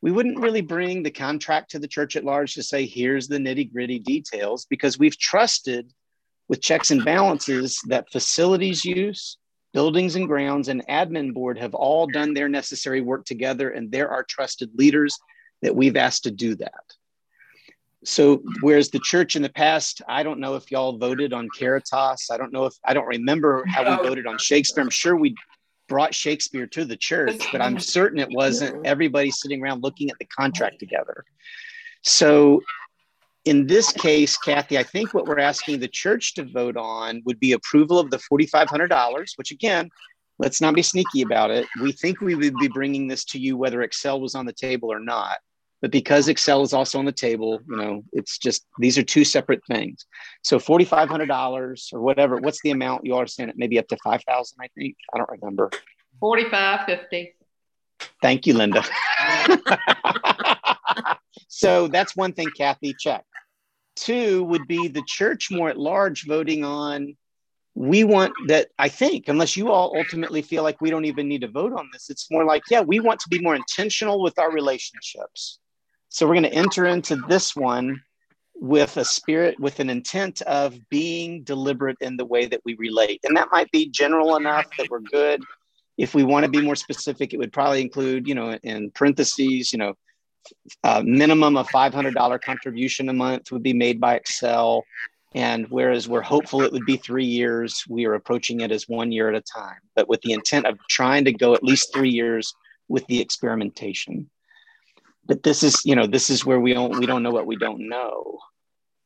[0.03, 3.37] we wouldn't really bring the contract to the church at large to say, here's the
[3.37, 5.93] nitty gritty details, because we've trusted
[6.49, 9.37] with checks and balances that facilities use,
[9.71, 14.09] buildings and grounds, and admin board have all done their necessary work together, and there
[14.09, 15.17] are trusted leaders
[15.61, 16.83] that we've asked to do that.
[18.03, 22.29] So, whereas the church in the past, I don't know if y'all voted on Caritas.
[22.29, 24.83] I don't know if I don't remember how we voted on Shakespeare.
[24.83, 25.33] I'm sure we
[25.87, 30.17] brought Shakespeare to the church, but I'm certain it wasn't everybody sitting around looking at
[30.19, 31.23] the contract together.
[32.01, 32.61] So
[33.45, 37.39] in this case, Kathy, I think what we're asking the church to vote on would
[37.39, 39.89] be approval of the $4,500, which again,
[40.39, 41.67] let's not be sneaky about it.
[41.81, 44.91] We think we would be bringing this to you whether Excel was on the table
[44.91, 45.37] or not.
[45.83, 49.25] But because Excel is also on the table, you know, it's just these are two
[49.25, 50.05] separate things.
[50.41, 52.37] So forty five hundred dollars or whatever.
[52.37, 53.57] What's the amount you are saying it?
[53.57, 54.59] Maybe up to five thousand.
[54.61, 55.71] I think I don't remember.
[56.21, 57.35] Forty five fifty.
[58.21, 58.81] Thank you, Linda.
[61.49, 62.95] so that's one thing, Kathy.
[62.97, 63.25] Check.
[63.97, 67.17] Two would be the church more at large voting on
[67.75, 71.41] we want that i think unless you all ultimately feel like we don't even need
[71.41, 74.37] to vote on this it's more like yeah we want to be more intentional with
[74.37, 75.57] our relationships
[76.13, 77.99] so we're going to enter into this one
[78.53, 83.19] with a spirit with an intent of being deliberate in the way that we relate.
[83.23, 85.43] And that might be general enough that we're good.
[85.97, 89.73] If we want to be more specific it would probably include you know in parentheses
[89.73, 89.95] you know
[90.83, 94.83] a minimum of $500 contribution a month would be made by Excel.
[95.33, 99.11] And whereas we're hopeful it would be three years, we are approaching it as one
[99.11, 102.11] year at a time, but with the intent of trying to go at least three
[102.11, 102.53] years
[102.87, 104.29] with the experimentation.
[105.25, 107.55] But this is, you know, this is where we don't we don't know what we
[107.55, 108.39] don't know.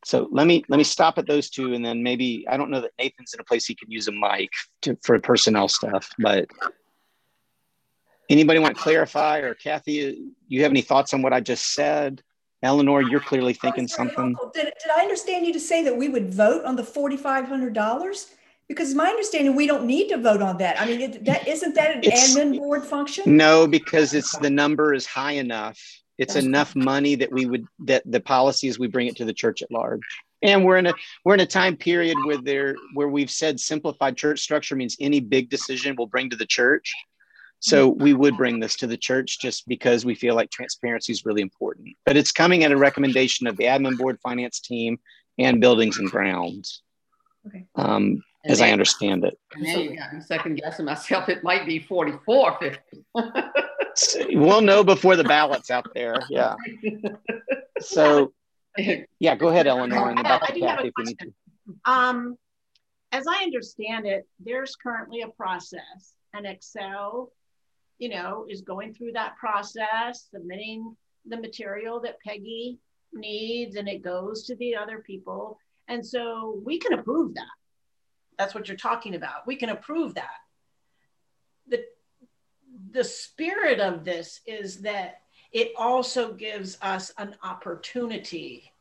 [0.06, 2.82] So let me let me stop at those two, and then maybe I don't know
[2.82, 4.50] that Nathan's in a place he can use a mic
[4.84, 6.48] to, for personnel stuff, but
[8.30, 10.14] anybody want to clarify or Kathy, uh,
[10.48, 12.22] you have any thoughts on what I just said?
[12.64, 14.36] Eleanor, you're clearly thinking something.
[14.54, 18.32] Did, did I understand you to say that we would vote on the $4,500?
[18.68, 20.82] Because my understanding, we don't need to vote on that.
[20.82, 23.38] I mean, it, that isn't that an it's, admin board function?
[23.38, 25.80] No, because it's the number is high enough.
[26.18, 29.34] It's That's enough money that we would that the policies we bring it to the
[29.34, 30.02] church at large.
[30.42, 34.18] And we're in a we're in a time period where there where we've said simplified
[34.18, 36.94] church structure means any big decision we'll bring to the church.
[37.60, 41.26] So we would bring this to the church just because we feel like transparency is
[41.26, 41.90] really important.
[42.06, 45.00] But it's coming at a recommendation of the admin board, finance team,
[45.40, 46.84] and buildings and grounds.
[47.48, 47.66] Okay.
[47.76, 49.38] Um, as I understand it.
[49.54, 51.30] And I'm second guessing myself.
[51.30, 54.36] It might be 44 50.
[54.36, 56.16] we'll know before the ballot's out there.
[56.30, 56.56] Yeah.
[57.80, 58.34] So,
[59.20, 60.10] yeah, go ahead, Eleanor.
[60.10, 61.34] And about the if we need to.
[61.86, 62.38] Um,
[63.12, 67.32] as I understand it, there's currently a process, and Excel
[67.98, 70.96] you know, is going through that process, submitting
[71.26, 72.80] the material that Peggy
[73.14, 75.58] needs, and it goes to the other people.
[75.88, 77.46] And so we can approve that.
[78.38, 79.48] That's what you're talking about.
[79.48, 80.38] We can approve that.
[81.68, 81.84] The,
[82.92, 88.72] the spirit of this is that it also gives us an opportunity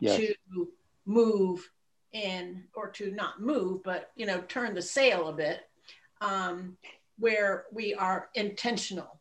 [0.00, 0.16] yes.
[0.16, 0.68] to
[1.04, 1.68] move
[2.12, 5.60] in or to not move, but you know, turn the sail a bit
[6.20, 6.76] um,
[7.18, 9.18] where we are intentional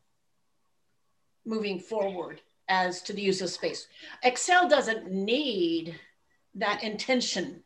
[1.46, 3.88] moving forward as to the use of space.
[4.24, 5.98] Excel doesn't need
[6.56, 7.64] that intention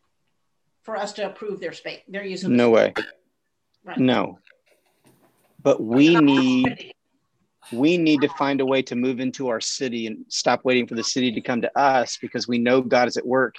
[0.84, 2.94] for us to approve their space, their use of no way.
[3.84, 3.98] Right.
[3.98, 4.40] No.
[5.62, 6.94] But we need
[7.72, 10.96] we need to find a way to move into our city and stop waiting for
[10.96, 13.56] the city to come to us because we know God is at work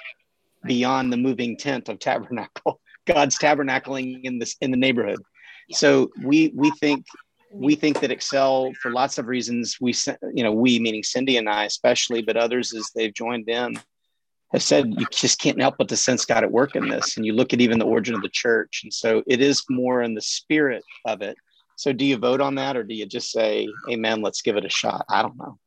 [0.66, 2.80] beyond the moving tent of tabernacle.
[3.06, 5.20] God's tabernacling in this in the neighborhood.
[5.72, 7.04] So we we think
[7.52, 9.94] we think that Excel, for lots of reasons, we
[10.34, 13.78] you know we meaning Cindy and I especially, but others as they've joined in,
[14.52, 17.16] have said you just can't help but to sense God at work in this.
[17.16, 20.02] And you look at even the origin of the church, and so it is more
[20.02, 21.36] in the spirit of it.
[21.76, 24.22] So do you vote on that, or do you just say, "Amen"?
[24.22, 25.04] Let's give it a shot.
[25.08, 25.58] I don't know.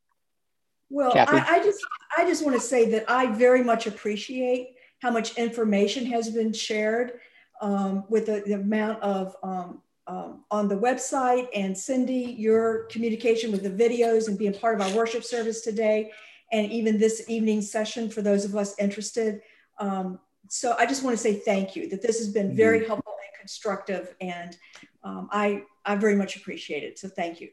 [0.89, 1.83] Well, I, I just
[2.17, 6.53] I just want to say that I very much appreciate how much information has been
[6.53, 7.19] shared
[7.61, 13.51] um, with the, the, amount of um, um, on the website and Cindy, your communication
[13.51, 16.11] with the videos and being part of our worship service today,
[16.55, 19.41] and even this evening session for those of us interested.
[19.77, 22.87] Um, so I just want to say thank you that this has been very mm-hmm.
[22.87, 24.55] helpful and constructive, and
[25.03, 26.97] um, I I very much appreciate it.
[26.97, 27.49] So thank you.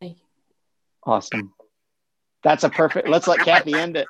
[0.00, 0.24] Thank you.
[1.04, 1.52] Awesome.
[2.42, 3.08] That's a perfect.
[3.08, 4.08] Let's let Kathy end it.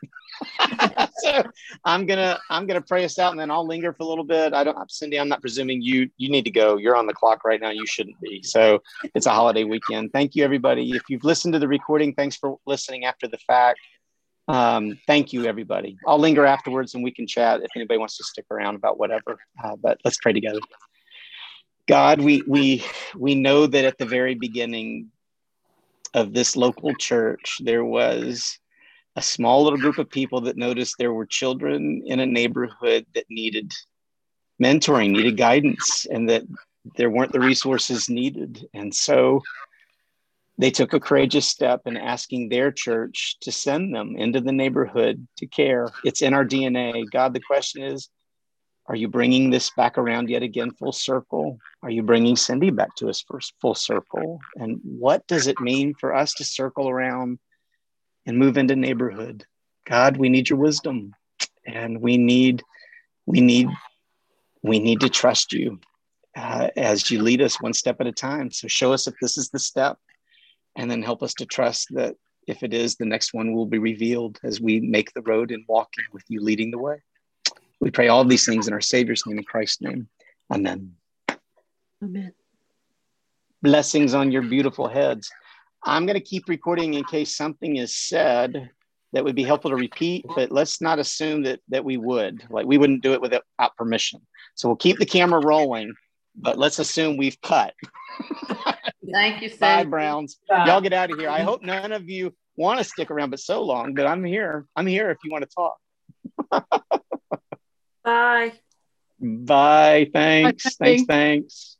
[1.20, 1.42] so
[1.84, 4.52] I'm gonna I'm gonna pray us out, and then I'll linger for a little bit.
[4.52, 5.18] I don't, Cindy.
[5.18, 6.76] I'm not presuming you you need to go.
[6.76, 7.70] You're on the clock right now.
[7.70, 8.42] You shouldn't be.
[8.42, 8.82] So
[9.14, 10.12] it's a holiday weekend.
[10.12, 10.92] Thank you, everybody.
[10.92, 13.80] If you've listened to the recording, thanks for listening after the fact.
[14.48, 15.96] Um, thank you, everybody.
[16.06, 19.38] I'll linger afterwards, and we can chat if anybody wants to stick around about whatever.
[19.62, 20.60] Uh, but let's pray together.
[21.86, 22.84] God, we we
[23.16, 25.10] we know that at the very beginning
[26.14, 28.58] of this local church, there was
[29.16, 33.24] a small little group of people that noticed there were children in a neighborhood that
[33.28, 33.72] needed
[34.62, 36.42] mentoring, needed guidance, and that
[36.96, 38.66] there weren't the resources needed.
[38.72, 39.42] And so
[40.58, 45.26] they took a courageous step in asking their church to send them into the neighborhood
[45.38, 45.88] to care.
[46.04, 47.04] It's in our DNA.
[47.10, 48.08] God, the question is
[48.86, 51.58] are you bringing this back around yet again full circle?
[51.82, 54.40] Are you bringing Cindy back to us first full circle?
[54.56, 57.38] And what does it mean for us to circle around
[58.26, 59.44] and move into neighborhood?
[59.86, 61.14] God, we need your wisdom,
[61.66, 62.62] and we need,
[63.26, 63.68] we need,
[64.62, 65.80] we need to trust you
[66.36, 68.50] uh, as you lead us one step at a time.
[68.50, 69.98] So show us if this is the step,
[70.76, 72.14] and then help us to trust that
[72.46, 75.64] if it is, the next one will be revealed as we make the road and
[75.68, 77.02] walking with you leading the way.
[77.80, 80.08] We pray all these things in our Savior's name, in Christ's name.
[80.52, 80.94] Amen.
[82.02, 82.32] Amen.
[83.62, 85.30] Blessings on your beautiful heads.
[85.82, 88.70] I'm going to keep recording in case something is said
[89.12, 92.44] that would be helpful to repeat, but let's not assume that that we would.
[92.50, 93.42] Like we wouldn't do it without
[93.76, 94.20] permission.
[94.54, 95.94] So we'll keep the camera rolling,
[96.36, 97.74] but let's assume we've cut.
[99.12, 99.60] Thank you, Cindy.
[99.60, 100.38] Bye, Browns.
[100.48, 101.28] Y'all get out of here.
[101.28, 103.94] I hope none of you want to stick around, but so long.
[103.94, 104.66] But I'm here.
[104.76, 105.78] I'm here if you want to talk.
[108.04, 108.52] Bye.
[109.20, 110.10] Bye.
[110.12, 110.76] Thanks.
[110.76, 111.04] Thanks.
[111.04, 111.76] Thanks.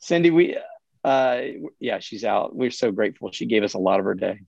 [0.00, 0.56] Cindy, we,
[1.04, 1.40] uh,
[1.80, 2.54] yeah, she's out.
[2.54, 3.30] We're so grateful.
[3.32, 4.40] She gave us a lot of her day.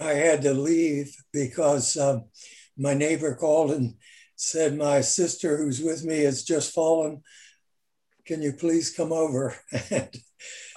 [0.00, 2.24] I had to leave because um,
[2.76, 3.94] my neighbor called and
[4.34, 7.22] said, My sister who's with me has just fallen.
[8.24, 9.54] Can you please come over?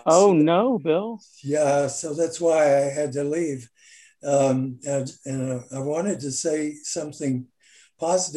[0.06, 1.20] oh, so, no, Bill.
[1.42, 3.70] Yeah, so that's why I had to leave.
[4.26, 7.46] Um, and and uh, I wanted to say something
[8.00, 8.32] positive.